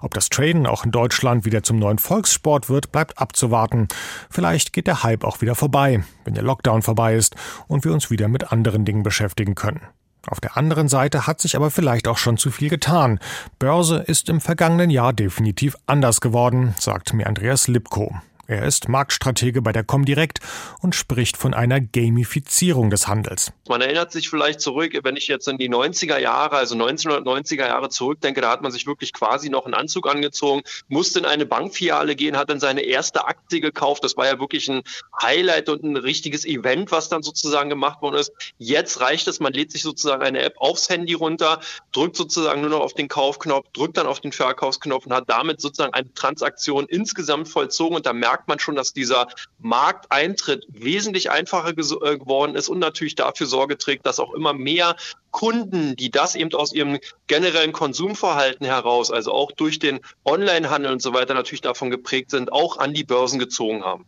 Ob 0.01 0.13
das 0.13 0.29
Traden 0.29 0.67
auch 0.67 0.85
in 0.85 0.91
Deutschland 0.91 1.45
wieder 1.45 1.63
zum 1.63 1.79
neuen 1.79 1.97
Volkssport 1.97 2.69
wird, 2.69 2.91
bleibt 2.91 3.19
abzuwarten. 3.19 3.88
Vielleicht 4.29 4.73
geht 4.73 4.88
der 4.88 5.03
Hype 5.03 5.23
auch 5.23 5.41
wieder 5.41 5.55
vorbei, 5.55 6.03
wenn 6.23 6.33
der 6.33 6.43
Lockdown 6.43 6.81
vorbei 6.81 7.15
ist 7.15 7.35
und 7.67 7.83
wir 7.83 7.93
uns 7.93 8.09
wieder 8.09 8.27
mit 8.27 8.51
anderen 8.51 8.85
Dingen 8.85 9.03
beschäftigen 9.03 9.55
können. 9.55 9.81
Auf 10.27 10.39
der 10.39 10.57
anderen 10.57 10.88
Seite 10.88 11.27
hat 11.27 11.39
sich 11.39 11.55
aber 11.55 11.69
vielleicht 11.69 12.07
auch 12.07 12.17
schon 12.17 12.38
zu 12.38 12.49
viel 12.49 12.69
getan. 12.69 13.19
Börse 13.59 13.97
ist 13.97 14.29
im 14.29 14.41
vergangenen 14.41 14.89
Jahr 14.89 15.13
definitiv 15.13 15.75
anders 15.85 16.19
geworden, 16.19 16.73
sagt 16.79 17.13
mir 17.13 17.27
Andreas 17.27 17.67
Lipko. 17.67 18.15
Er 18.47 18.63
ist 18.63 18.89
Marktstratege 18.89 19.63
bei 19.63 19.71
der 19.71 19.84
Comdirect 19.84 20.39
und 20.79 20.93
spricht 20.93 21.36
von 21.36 21.55
einer 21.55 21.81
Gamifizierung 21.81 22.91
des 22.91 23.08
Handels. 23.08 23.51
Man 23.67 23.81
erinnert 23.81 24.12
sich 24.12 24.29
vielleicht 24.29 24.62
zurück, 24.62 24.93
wenn 25.01 25.15
ich 25.15 25.27
jetzt 25.27 25.47
in 25.47 25.58
die 25.58 25.67
90er 25.67 26.19
Jahre, 26.19 26.58
also 26.58 26.75
1990er 26.75 27.65
Jahre 27.65 27.89
zurückdenke, 27.89 28.41
da 28.41 28.51
hat 28.51 28.62
man 28.62 28.71
sich 28.71 28.86
wirklich 28.86 29.13
quasi 29.13 29.49
noch 29.49 29.65
einen 29.65 29.73
Anzug 29.73 30.08
angezogen, 30.08 30.62
musste 30.88 31.17
in 31.17 31.25
eine 31.25 31.47
Bankfiliale 31.47 32.15
gehen, 32.15 32.38
hat 32.38 32.51
dann 32.51 32.60
seine 32.60 32.81
erste 32.81 33.25
Aktie 33.25 33.62
gekauft. 33.62 34.03
Das 34.03 34.15
war 34.15 34.27
ja 34.27 34.39
wirklich 34.39 34.69
ein 34.69 34.84
Highlight 35.19 35.67
und 35.69 35.84
ein 35.84 35.97
richtiges 35.97 36.45
Event, 36.45 36.91
was 36.91 37.10
dann 37.10 37.23
sozusagen 37.23 37.69
gemacht 37.71 38.03
worden 38.03 38.17
ist. 38.17 38.31
Jetzt 38.60 38.99
reicht 38.99 39.27
es, 39.27 39.39
man 39.39 39.53
lädt 39.53 39.71
sich 39.71 39.81
sozusagen 39.81 40.21
eine 40.21 40.43
App 40.43 40.53
aufs 40.58 40.89
Handy 40.89 41.13
runter, 41.13 41.62
drückt 41.93 42.15
sozusagen 42.15 42.62
nur 42.62 42.69
noch 42.69 42.81
auf 42.81 42.93
den 42.93 43.08
Kaufknopf, 43.08 43.65
drückt 43.73 43.97
dann 43.97 44.05
auf 44.05 44.19
den 44.19 44.31
Verkaufsknopf 44.31 45.08
und 45.08 45.13
hat 45.13 45.27
damit 45.27 45.62
sozusagen 45.62 45.95
eine 45.95 46.13
Transaktion 46.13 46.86
insgesamt 46.86 47.49
vollzogen 47.49 47.95
und 47.95 48.05
da 48.05 48.13
merkt 48.13 48.35
merkt 48.36 48.50
man 48.50 48.60
schon, 48.60 48.76
dass 48.76 48.91
dieser 48.91 49.28
Markteintritt 49.60 50.65
wesentlich 50.67 51.32
einfacher 51.32 51.69
äh, 51.69 52.17
geworden 52.17 52.56
ist 52.56 52.67
und 52.67 52.80
natürlich 52.80 53.15
dafür 53.15 53.48
Sorge 53.48 53.78
trägt, 53.78 54.06
dass 54.06 54.19
auch 54.19 54.34
immer 54.34 54.52
mehr 54.52 54.98
Kunden, 55.36 55.98
die 55.98 56.12
das 56.12 56.36
eben 56.36 56.54
aus 56.54 56.71
ihrem 56.71 56.98
generellen 57.28 57.74
Konsumverhalten 57.74 58.65
heraus, 58.65 59.12
also 59.12 59.34
auch 59.34 59.52
durch 59.52 59.80
den 59.80 60.00
Onlinehandel 60.24 60.93
und 60.93 61.02
so 61.02 61.13
weiter 61.13 61.34
natürlich 61.34 61.60
davon 61.60 61.89
geprägt 61.89 62.32
sind, 62.32 62.54
auch 62.54 62.78
an 62.78 62.93
die 62.93 63.04
Börsen 63.04 63.38
gezogen 63.38 63.84
haben. 63.84 64.06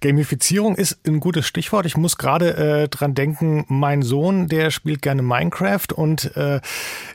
Gamifizierung 0.00 0.74
ist 0.76 0.98
ein 1.06 1.20
gutes 1.20 1.46
Stichwort. 1.46 1.86
Ich 1.86 1.96
muss 1.96 2.18
gerade 2.18 2.56
äh, 2.56 2.88
dran 2.88 3.14
denken, 3.14 3.64
mein 3.68 4.02
Sohn, 4.02 4.48
der 4.48 4.70
spielt 4.70 5.02
gerne 5.02 5.22
Minecraft 5.22 5.86
und 5.94 6.36
äh, 6.36 6.60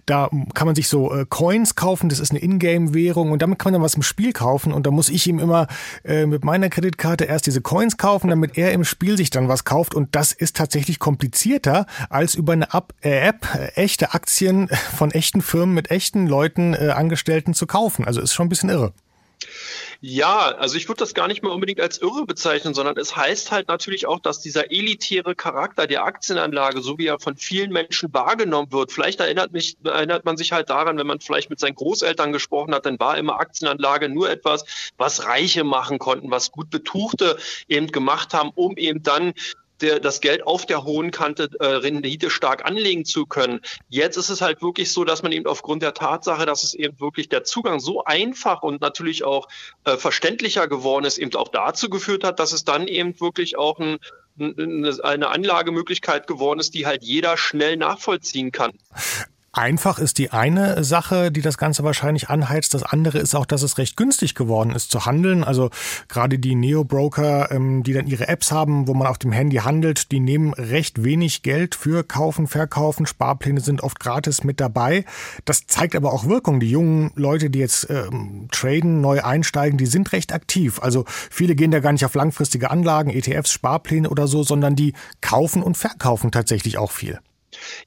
da 0.06 0.30
kann 0.54 0.66
man 0.66 0.76
sich 0.76 0.88
so 0.88 1.14
äh, 1.14 1.26
Coins 1.30 1.76
kaufen, 1.76 2.10
das 2.10 2.20
ist 2.20 2.32
eine 2.32 2.42
Ingame-Währung 2.42 3.32
und 3.32 3.42
damit 3.42 3.60
kann 3.60 3.72
man 3.72 3.82
dann 3.82 3.86
was 3.86 3.96
im 3.96 4.02
Spiel 4.02 4.34
kaufen 4.34 4.74
und 4.74 4.88
da 4.88 4.92
muss 4.92 5.10
ich 5.10 5.28
ihm 5.28 5.40
immer 5.40 5.68
äh, 6.04 6.26
mit 6.26 6.44
meiner 6.44 6.70
Kreditkarte 6.70 7.26
erst 7.26 7.46
diese 7.46 7.62
Coins 7.62 7.98
kaufen, 7.98 8.30
damit 8.30 8.58
er 8.58 8.72
im 8.72 8.84
Spiel 8.84 9.18
sich 9.18 9.30
dann 9.30 9.48
was 9.48 9.64
kauft 9.64 9.94
und 9.94 10.16
das 10.16 10.32
ist 10.32 10.56
tatsächlich 10.56 11.00
komplizierter 11.00 11.86
als 12.10 12.34
über 12.34 12.54
eine 12.54 12.70
App, 12.74 12.94
äh, 13.02 13.20
App 13.20 13.40
echte 13.75 14.13
Aktien 14.13 14.69
von 14.97 15.12
echten 15.12 15.41
Firmen 15.41 15.75
mit 15.75 15.91
echten 15.91 16.27
Leuten, 16.27 16.73
äh, 16.73 16.91
Angestellten 16.95 17.54
zu 17.54 17.67
kaufen. 17.67 18.06
Also 18.06 18.21
ist 18.21 18.34
schon 18.34 18.47
ein 18.47 18.49
bisschen 18.49 18.69
irre. 18.69 18.93
Ja, 20.04 20.56
also 20.56 20.77
ich 20.77 20.88
würde 20.88 20.99
das 20.99 21.13
gar 21.13 21.27
nicht 21.27 21.43
mal 21.43 21.51
unbedingt 21.51 21.80
als 21.80 21.99
irre 21.99 22.25
bezeichnen, 22.25 22.73
sondern 22.73 22.97
es 22.97 23.15
heißt 23.15 23.51
halt 23.51 23.67
natürlich 23.67 24.08
auch, 24.08 24.19
dass 24.19 24.39
dieser 24.39 24.71
elitäre 24.71 25.36
Charakter 25.36 25.86
der 25.86 26.04
Aktienanlage, 26.04 26.82
so 26.82 26.97
wie 26.97 27.06
er 27.06 27.19
von 27.19 27.36
vielen 27.38 27.71
Menschen 27.71 28.12
wahrgenommen 28.12 28.71
wird, 28.71 28.91
vielleicht 28.91 29.19
erinnert, 29.19 29.51
mich, 29.51 29.77
erinnert 29.84 30.25
man 30.25 30.38
sich 30.38 30.54
halt 30.54 30.71
daran, 30.71 30.97
wenn 30.97 31.06
man 31.06 31.19
vielleicht 31.19 31.51
mit 31.51 31.60
seinen 31.60 31.75
Großeltern 31.75 32.34
gesprochen 32.34 32.73
hat, 32.73 32.88
dann 32.88 32.99
war 32.99 33.15
immer 33.17 33.39
Aktienanlage 33.39 34.10
nur 34.10 34.30
etwas, 34.30 34.65
was 34.97 35.25
Reiche 35.25 35.63
machen 35.63 35.99
konnten, 35.99 36.32
was 36.32 36.51
gut 36.51 36.71
Betuchte 36.71 37.38
eben 37.67 37.88
gemacht 37.88 38.34
haben, 38.34 38.51
um 38.56 38.77
eben 38.77 39.04
dann 39.04 39.34
der, 39.82 40.00
das 40.00 40.22
Geld 40.22 40.46
auf 40.46 40.65
der 40.65 40.84
hohen 40.84 41.12
Kante 41.12 41.50
äh, 41.60 41.65
Rendite 41.65 42.30
stark 42.30 42.65
anlegen 42.65 43.06
zu 43.06 43.26
können. 43.26 43.62
Jetzt 43.89 44.17
ist 44.17 44.30
es 44.30 44.41
halt 44.41 44.62
wirklich 44.62 44.91
so, 44.91 45.04
dass 45.04 45.24
man 45.24 45.32
eben 45.32 45.48
aufgrund 45.48 45.84
der 45.84 45.94
Tatsache, 45.94 46.46
dass 46.46 46.63
es 46.63 46.74
eben 46.74 47.00
wirklich 47.00 47.30
der 47.30 47.44
Zugang 47.44 47.80
so 47.80 48.04
einfach 48.04 48.63
und 48.63 48.82
natürlich 48.82 49.24
auch 49.24 49.48
äh, 49.84 49.98
verständlicher 49.98 50.67
geworden 50.67 51.06
ist, 51.06 51.17
eben 51.17 51.36
auch 51.36 51.50
dazu 51.50 51.89
geführt 51.89 52.24
hat, 52.24 52.39
dass 52.39 52.54
es 52.54 52.63
dann 52.63 52.88
eben 52.88 53.20
wirklich 53.20 53.58
auch 53.58 53.80
ein 53.80 53.98
eine 54.39 55.28
Anlagemöglichkeit 55.30 56.26
geworden 56.26 56.60
ist, 56.60 56.74
die 56.74 56.86
halt 56.86 57.04
jeder 57.04 57.38
schnell 57.38 57.78
nachvollziehen 57.78 58.52
kann. 58.52 58.72
Einfach 59.54 60.00
ist 60.00 60.18
die 60.18 60.32
eine 60.32 60.82
Sache, 60.86 61.30
die 61.30 61.42
das 61.42 61.58
Ganze 61.58 61.84
wahrscheinlich 61.84 62.30
anheizt. 62.30 62.74
Das 62.74 62.84
andere 62.84 63.18
ist 63.18 63.36
auch, 63.36 63.46
dass 63.46 63.64
es 63.64 63.78
recht 63.78 63.98
günstig 63.98 64.34
geworden 64.34 64.72
ist 64.72 64.92
zu 64.92 65.06
handeln. 65.06 65.44
Also 65.44 65.70
gerade 66.08 66.40
die 66.40 66.56
Neo-Broker, 66.56 67.52
ähm, 67.52 67.84
die 67.84 67.92
dann 67.92 68.08
ihre 68.08 68.30
Apps 68.30 68.54
haben, 68.54 68.88
wo 68.88 68.94
man 68.94 69.08
auf 69.08 69.18
dem 69.18 69.34
Handy 69.34 69.58
handelt, 69.58 70.14
die 70.14 70.22
nehmen 70.22 70.54
recht 70.54 71.04
wenig 71.04 71.42
Geld 71.42 71.76
für 71.76 72.06
Kaufen, 72.06 72.48
Verkaufen. 72.48 73.06
Sparpläne 73.06 73.60
sind 73.60 73.84
oft 73.84 74.00
gratis 74.00 74.46
mit 74.46 74.62
dabei. 74.62 75.04
Das 75.44 75.68
zeigt 75.68 75.98
aber 75.98 76.14
auch 76.14 76.28
Wirkung. 76.28 76.62
Die 76.62 76.72
jungen 76.72 77.12
Leute, 77.16 77.50
die 77.50 77.60
jetzt 77.60 77.90
ähm, 77.90 78.48
traden, 78.54 79.02
neu 79.02 79.22
einsteigen, 79.22 79.78
die 79.78 79.86
sind 79.86 80.14
recht 80.14 80.32
aktiv. 80.32 80.80
Also 80.82 81.04
viele 81.30 81.56
gehen 81.56 81.72
da 81.72 81.82
gar 81.82 81.92
nicht 81.92 82.06
auf 82.06 82.16
langfristige 82.16 82.72
Anlagen, 82.72 83.10
ETFs, 83.10 83.52
Sparpläne 83.52 84.10
oder 84.10 84.28
so, 84.28 84.44
sondern 84.44 84.78
die 84.78 84.94
kaufen 85.20 85.62
und 85.62 85.76
verkaufen 85.76 86.32
tatsächlich 86.32 86.78
auch 86.78 86.92
viel. 86.92 87.20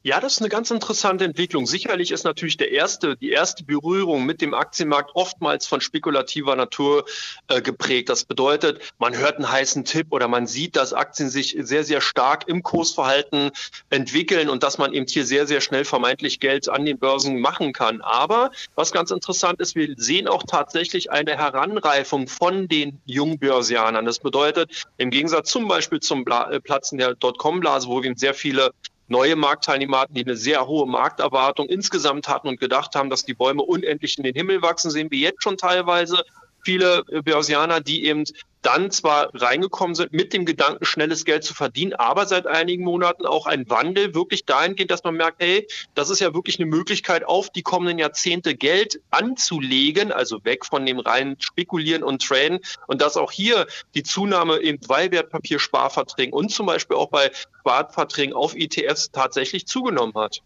Ja, 0.03 0.21
das 0.21 0.35
ist 0.35 0.41
eine 0.41 0.49
ganz 0.49 0.71
interessante 0.71 1.25
Entwicklung. 1.25 1.67
Sicherlich 1.67 2.11
ist 2.11 2.25
natürlich 2.25 2.57
der 2.57 2.73
erste, 2.73 3.17
die 3.17 3.31
erste 3.31 3.65
Berührung 3.65 4.27
mit 4.27 4.41
dem 4.41 4.55
Aktienmarkt 4.55 5.13
oftmals 5.15 5.67
von 5.67 5.81
spekulativer 5.81 6.57
Natur 6.57 7.05
äh, 7.49 7.63
geprägt. 7.63 8.09
Das 8.09 8.25
bedeutet, 8.25 8.81
man 8.99 9.17
hört 9.17 9.37
einen 9.37 9.51
heißen 9.51 9.85
Tipp 9.85 10.09
oder 10.11 10.29
man 10.29 10.47
sieht, 10.47 10.77
dass 10.77 10.93
Aktien 10.93 11.31
sich 11.31 11.57
sehr, 11.59 11.85
sehr 11.85 12.01
stark 12.01 12.49
im 12.49 12.63
Kursverhalten 12.63 13.51
entwickeln 13.91 14.49
und 14.49 14.63
dass 14.63 14.79
man 14.79 14.93
eben 14.93 15.07
hier 15.07 15.25
sehr, 15.25 15.47
sehr 15.47 15.61
schnell 15.61 15.85
vermeintlich 15.85 16.41
Geld 16.41 16.69
an 16.69 16.85
den 16.85 16.99
Börsen 16.99 17.41
machen 17.41 17.73
kann. 17.73 18.01
Aber 18.03 18.51
was 18.75 18.93
ganz 18.93 19.11
interessant 19.11 19.61
ist, 19.61 19.75
wir 19.75 19.95
sehen 19.97 20.29
auch 20.29 20.43
tatsächlich 20.43 21.11
eine 21.11 21.37
Heranreifung 21.37 22.29
von 22.29 22.69
den 22.69 23.01
Jungbörsianern. 23.07 24.05
Das 24.05 24.19
bedeutet, 24.19 24.87
im 24.99 25.11
Gegensatz 25.11 25.51
zum 25.51 25.69
Beispiel 25.69 26.01
zum 26.01 26.25
äh, 26.27 26.61
Platzen 26.61 26.99
der 26.99 27.15
Dotcom-Blase, 27.15 27.89
wo 27.89 28.03
wir 28.03 28.15
sehr 28.17 28.35
viele 28.35 28.73
neue 29.09 29.37
Marktteilnehmer 29.37 30.01
hatten, 30.01 30.15
die 30.15 30.25
eine 30.25 30.37
sehr 30.37 30.67
hohe 30.67 30.87
Markterwartung 30.87 31.69
insgesamt 31.69 32.29
hatten 32.29 32.49
und 32.49 32.61
gedacht 32.61 32.95
haben, 32.95 33.11
dass 33.11 33.25
die 33.25 33.35
Bäume 33.35 33.63
unendlich 33.63 34.17
in 34.19 34.25
den 34.25 34.35
Himmel 34.35 34.63
wachsen, 34.63 34.91
sehen 34.91 35.11
wir 35.11 35.19
jetzt 35.19 35.43
schon 35.43 35.57
teilweise 35.57 36.25
viele 36.65 37.05
Börsianer, 37.05 37.81
die 37.81 38.07
eben 38.07 38.25
dann 38.65 38.91
zwar 38.91 39.31
reingekommen 39.35 39.95
sind 39.95 40.13
mit 40.13 40.33
dem 40.33 40.45
Gedanken, 40.45 40.85
schnelles 40.85 41.25
Geld 41.25 41.45
zu 41.45 41.55
verdienen, 41.55 41.93
aber 41.93 42.27
seit 42.27 42.47
einigen 42.47 42.83
Monaten 42.85 43.27
auch 43.27 43.47
ein 43.47 43.69
Wandel 43.69 44.15
wirklich 44.15 44.45
dahingehend, 44.45 44.91
dass 44.91 45.05
man 45.05 45.15
merkt, 45.15 45.43
hey, 45.43 45.67
das 45.95 46.11
ist 46.11 46.21
ja 46.21 46.35
wirklich 46.35 46.59
eine 46.59 46.67
Möglichkeit, 46.67 47.25
auf 47.25 47.51
die 47.51 47.63
kommenden 47.63 47.99
Jahrzehnte 47.99 48.55
Geld 48.55 49.01
anzulegen, 49.11 50.13
also 50.13 50.45
weg 50.45 50.65
von 50.65 50.87
dem 50.87 50.99
reinen 50.99 51.41
Spekulieren 51.41 52.03
und 52.03 52.27
Traden 52.27 52.61
und 52.87 53.01
dass 53.01 53.17
auch 53.17 53.31
hier 53.31 53.67
die 53.95 54.03
Zunahme 54.03 54.61
eben 54.61 54.79
bei 54.87 55.11
Wertpapiersparverträgen 55.11 56.33
und 56.33 56.51
zum 56.51 56.67
Beispiel 56.67 56.97
auch 56.97 57.11
bei 57.11 57.31
Sparverträgen 57.61 58.35
auf 58.35 58.55
ETFs 58.55 59.11
tatsächlich 59.11 59.67
zugenommen 59.67 60.15
hat. 60.15 60.43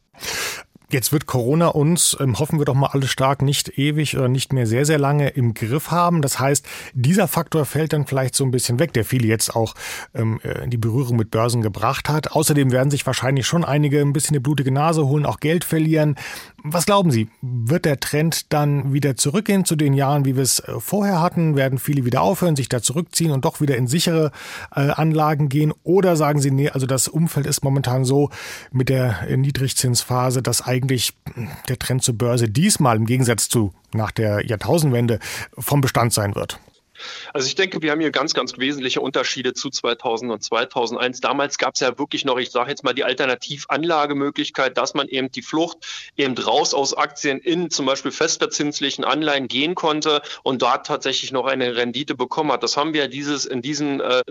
Jetzt 0.90 1.12
wird 1.12 1.26
Corona 1.26 1.68
uns, 1.68 2.16
ähm, 2.18 2.38
hoffen 2.38 2.58
wir 2.58 2.64
doch 2.64 2.74
mal 2.74 2.88
alle 2.88 3.06
stark, 3.06 3.42
nicht 3.42 3.78
ewig 3.78 4.16
oder 4.16 4.28
nicht 4.28 4.54
mehr 4.54 4.66
sehr, 4.66 4.86
sehr 4.86 4.98
lange 4.98 5.28
im 5.28 5.52
Griff 5.52 5.90
haben. 5.90 6.22
Das 6.22 6.38
heißt, 6.38 6.64
dieser 6.94 7.28
Faktor 7.28 7.66
fällt 7.66 7.92
dann 7.92 8.06
vielleicht 8.06 8.34
so 8.34 8.42
ein 8.42 8.50
bisschen 8.50 8.78
weg, 8.78 8.94
der 8.94 9.04
viele 9.04 9.26
jetzt 9.26 9.54
auch 9.54 9.74
ähm, 10.14 10.40
äh, 10.42 10.64
in 10.64 10.70
die 10.70 10.78
Berührung 10.78 11.16
mit 11.18 11.30
Börsen 11.30 11.60
gebracht 11.60 12.08
hat. 12.08 12.32
Außerdem 12.32 12.72
werden 12.72 12.90
sich 12.90 13.06
wahrscheinlich 13.06 13.46
schon 13.46 13.66
einige 13.66 14.00
ein 14.00 14.14
bisschen 14.14 14.34
eine 14.34 14.40
blutige 14.40 14.72
Nase 14.72 15.06
holen, 15.06 15.26
auch 15.26 15.40
Geld 15.40 15.64
verlieren. 15.64 16.16
Was 16.64 16.86
glauben 16.86 17.12
Sie? 17.12 17.28
Wird 17.40 17.84
der 17.84 18.00
Trend 18.00 18.52
dann 18.52 18.92
wieder 18.92 19.16
zurückgehen 19.16 19.64
zu 19.64 19.76
den 19.76 19.94
Jahren, 19.94 20.24
wie 20.24 20.34
wir 20.34 20.42
es 20.42 20.58
äh, 20.58 20.80
vorher 20.80 21.20
hatten? 21.20 21.54
Werden 21.54 21.78
viele 21.78 22.04
wieder 22.04 22.20
aufhören, 22.20 22.56
sich 22.56 22.68
da 22.68 22.82
zurückziehen 22.82 23.30
und 23.30 23.44
doch 23.44 23.60
wieder 23.60 23.76
in 23.76 23.86
sichere 23.86 24.32
äh, 24.74 24.90
Anlagen 24.90 25.48
gehen? 25.48 25.72
Oder 25.84 26.16
sagen 26.16 26.40
Sie, 26.40 26.50
nee, 26.50 26.68
also 26.68 26.86
das 26.86 27.06
Umfeld 27.06 27.46
ist 27.46 27.62
momentan 27.62 28.04
so 28.04 28.30
mit 28.72 28.88
der 28.88 29.28
äh, 29.28 29.36
Niedrigzinsphase, 29.36 30.42
dass 30.42 30.62
eigentlich 30.62 31.14
der 31.68 31.78
Trend 31.78 32.02
zur 32.02 32.18
Börse 32.18 32.48
diesmal 32.48 32.96
im 32.96 33.06
Gegensatz 33.06 33.48
zu 33.48 33.72
nach 33.92 34.10
der 34.10 34.44
Jahrtausendwende 34.44 35.20
vom 35.56 35.80
Bestand 35.80 36.12
sein 36.12 36.34
wird? 36.34 36.58
Also 37.32 37.46
ich 37.46 37.54
denke, 37.54 37.82
wir 37.82 37.90
haben 37.90 38.00
hier 38.00 38.10
ganz, 38.10 38.34
ganz 38.34 38.58
wesentliche 38.58 39.00
Unterschiede 39.00 39.54
zu 39.54 39.70
2000 39.70 40.32
und 40.32 40.42
2001. 40.42 41.20
Damals 41.20 41.58
gab 41.58 41.74
es 41.74 41.80
ja 41.80 41.98
wirklich 41.98 42.24
noch, 42.24 42.38
ich 42.38 42.50
sage 42.50 42.70
jetzt 42.70 42.84
mal, 42.84 42.94
die 42.94 43.04
Alternativanlagemöglichkeit, 43.04 44.76
dass 44.76 44.94
man 44.94 45.08
eben 45.08 45.30
die 45.30 45.42
Flucht 45.42 45.78
eben 46.16 46.36
raus 46.36 46.74
aus 46.74 46.94
Aktien 46.94 47.38
in 47.38 47.70
zum 47.70 47.86
Beispiel 47.86 48.10
festverzinslichen 48.10 49.04
Anleihen 49.04 49.48
gehen 49.48 49.74
konnte 49.74 50.22
und 50.42 50.62
dort 50.62 50.86
tatsächlich 50.86 51.32
noch 51.32 51.46
eine 51.46 51.76
Rendite 51.76 52.14
bekommen 52.14 52.52
hat. 52.52 52.62
Das 52.62 52.76
haben 52.76 52.94
wir 52.94 53.08
dieses 53.08 53.44
in 53.44 53.62
diesen 53.62 54.00
äh, 54.00 54.22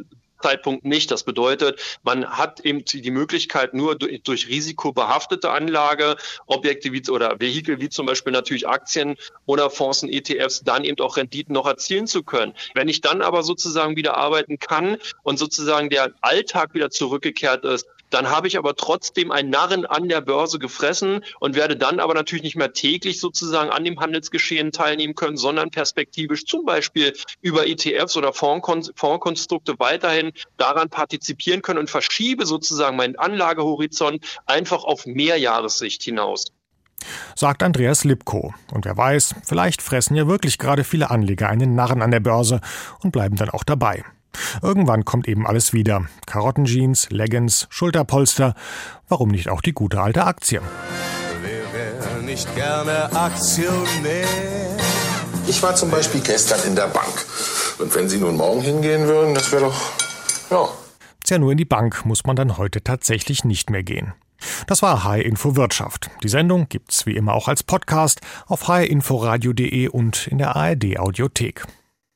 Zeitpunkt 0.42 0.86
nicht. 0.86 1.12
Das 1.12 1.24
bedeutet, 1.24 1.80
man 2.04 2.26
hat 2.26 2.60
eben 2.62 2.84
die 2.86 3.12
Möglichkeit, 3.12 3.74
nur 3.74 3.96
durch, 3.96 4.48
risikobehaftete 4.48 5.50
Anlage, 5.50 6.16
Objekte 6.46 6.94
wie, 6.94 7.08
oder 7.10 7.40
Vehikel 7.40 7.80
wie 7.80 7.90
zum 7.90 8.06
Beispiel 8.06 8.34
natürlich 8.34 8.68
Aktien 8.68 9.16
oder 9.46 9.70
Fonds 9.70 10.04
und 10.04 10.10
ETFs, 10.10 10.64
dann 10.64 10.84
eben 10.84 11.00
auch 11.02 11.18
Renditen 11.18 11.54
noch 11.54 11.68
erzielen 11.68 12.08
zu 12.08 12.24
können. 12.24 12.54
Wenn 12.74 12.90
ich 12.90 13.02
dann 13.02 13.22
aber 13.22 13.44
sozusagen 13.44 13.96
wieder 13.96 14.18
arbeiten 14.18 14.60
kann 14.60 14.98
und 15.24 15.38
sozusagen 15.38 15.90
der 15.90 16.14
Alltag 16.22 16.74
wieder 16.74 16.90
zurückgekehrt 16.90 17.66
ist, 17.66 17.88
dann 18.10 18.30
habe 18.30 18.48
ich 18.48 18.58
aber 18.58 18.76
trotzdem 18.76 19.32
einen 19.32 19.50
Narren 19.50 19.86
an 19.86 20.08
der 20.08 20.22
Börse 20.22 20.60
gefressen 20.60 21.24
und 21.40 21.56
werde 21.56 21.76
dann 21.76 22.00
aber 22.00 22.14
natürlich 22.14 22.44
nicht 22.44 22.56
mehr 22.56 22.74
täglich 22.74 23.20
sozusagen 23.20 23.70
an 23.70 23.84
dem 23.84 24.00
Handelsgeschehen 24.00 24.72
teilnehmen 24.72 25.16
können, 25.16 25.38
sondern 25.38 25.70
perspektivisch 25.70 26.46
zum 26.46 26.66
Beispiel 26.66 27.14
über 27.42 27.68
ETFs 27.68 28.16
oder 28.16 28.34
Fondskonstrukte 28.34 29.76
weiterhin 29.80 30.32
daran 30.58 30.90
partizipieren 30.90 31.62
können 31.62 31.80
und 31.80 31.90
verschiebe 31.90 32.46
sozusagen 32.46 32.98
meinen 32.98 33.18
Anlagehorizont 33.18 34.24
einfach 34.46 34.84
auf 34.84 35.06
Mehrjahressicht 35.06 36.04
hinaus. 36.04 36.46
Sagt 37.36 37.62
Andreas 37.62 38.04
Lipko. 38.04 38.54
Und 38.72 38.86
wer 38.86 38.98
weiß, 38.98 39.36
vielleicht 39.44 39.82
fressen 39.82 40.16
ja 40.16 40.28
wirklich 40.28 40.58
gerade 40.58 40.84
viele 40.84 41.12
Anleger 41.12 41.48
einen 41.48 41.76
Narren 41.76 42.02
an 42.02 42.12
der 42.12 42.20
Börse 42.20 42.62
und 43.04 43.12
bleiben 43.12 43.36
dann 43.36 43.50
auch 43.50 43.64
dabei. 43.64 44.04
Irgendwann 44.62 45.06
kommt 45.06 45.28
eben 45.28 45.46
alles 45.46 45.74
wieder. 45.74 46.06
Karottenjeans, 46.26 47.10
Leggings, 47.10 47.68
Schulterpolster. 47.70 48.56
Warum 49.08 49.30
nicht 49.30 49.50
auch 49.50 49.62
die 49.62 49.74
gute 49.74 50.02
alte 50.02 50.26
Aktie? 50.26 50.62
Wer 51.42 51.74
wäre 51.74 52.24
nicht 52.24 52.54
gerne 52.56 53.14
Aktionär? 53.16 54.28
Ich 55.48 55.64
war 55.64 55.76
zum 55.76 55.90
Beispiel 55.90 56.22
gestern 56.22 56.60
in 56.68 56.76
der 56.76 56.88
Bank. 56.88 57.26
Und 57.80 57.94
wenn 57.96 58.10
Sie 58.10 58.18
nun 58.18 58.36
morgen 58.36 58.62
hingehen 58.62 59.08
würden, 59.08 59.34
das 59.34 59.52
wäre 59.52 59.64
doch, 59.64 59.82
ja. 60.50 60.68
Tja, 61.24 61.40
nur 61.40 61.52
in 61.52 61.58
die 61.58 61.66
Bank 61.66 62.06
muss 62.06 62.26
man 62.26 62.36
dann 62.36 62.58
heute 62.58 62.84
tatsächlich 62.84 63.44
nicht 63.44 63.70
mehr 63.70 63.84
gehen. 63.84 64.14
Das 64.68 64.82
war 64.82 65.04
HR 65.04 65.24
Info 65.24 65.56
Wirtschaft. 65.56 66.10
Die 66.24 66.30
Sendung 66.30 66.68
gibt's 66.70 67.06
wie 67.06 67.16
immer 67.16 67.34
auch 67.34 67.48
als 67.48 67.64
Podcast 67.64 68.22
auf 68.46 68.68
hrinforadio.de 68.68 69.88
und 69.90 70.28
in 70.28 70.38
der 70.38 70.56
ARD 70.56 71.00
Audiothek. 71.00 71.66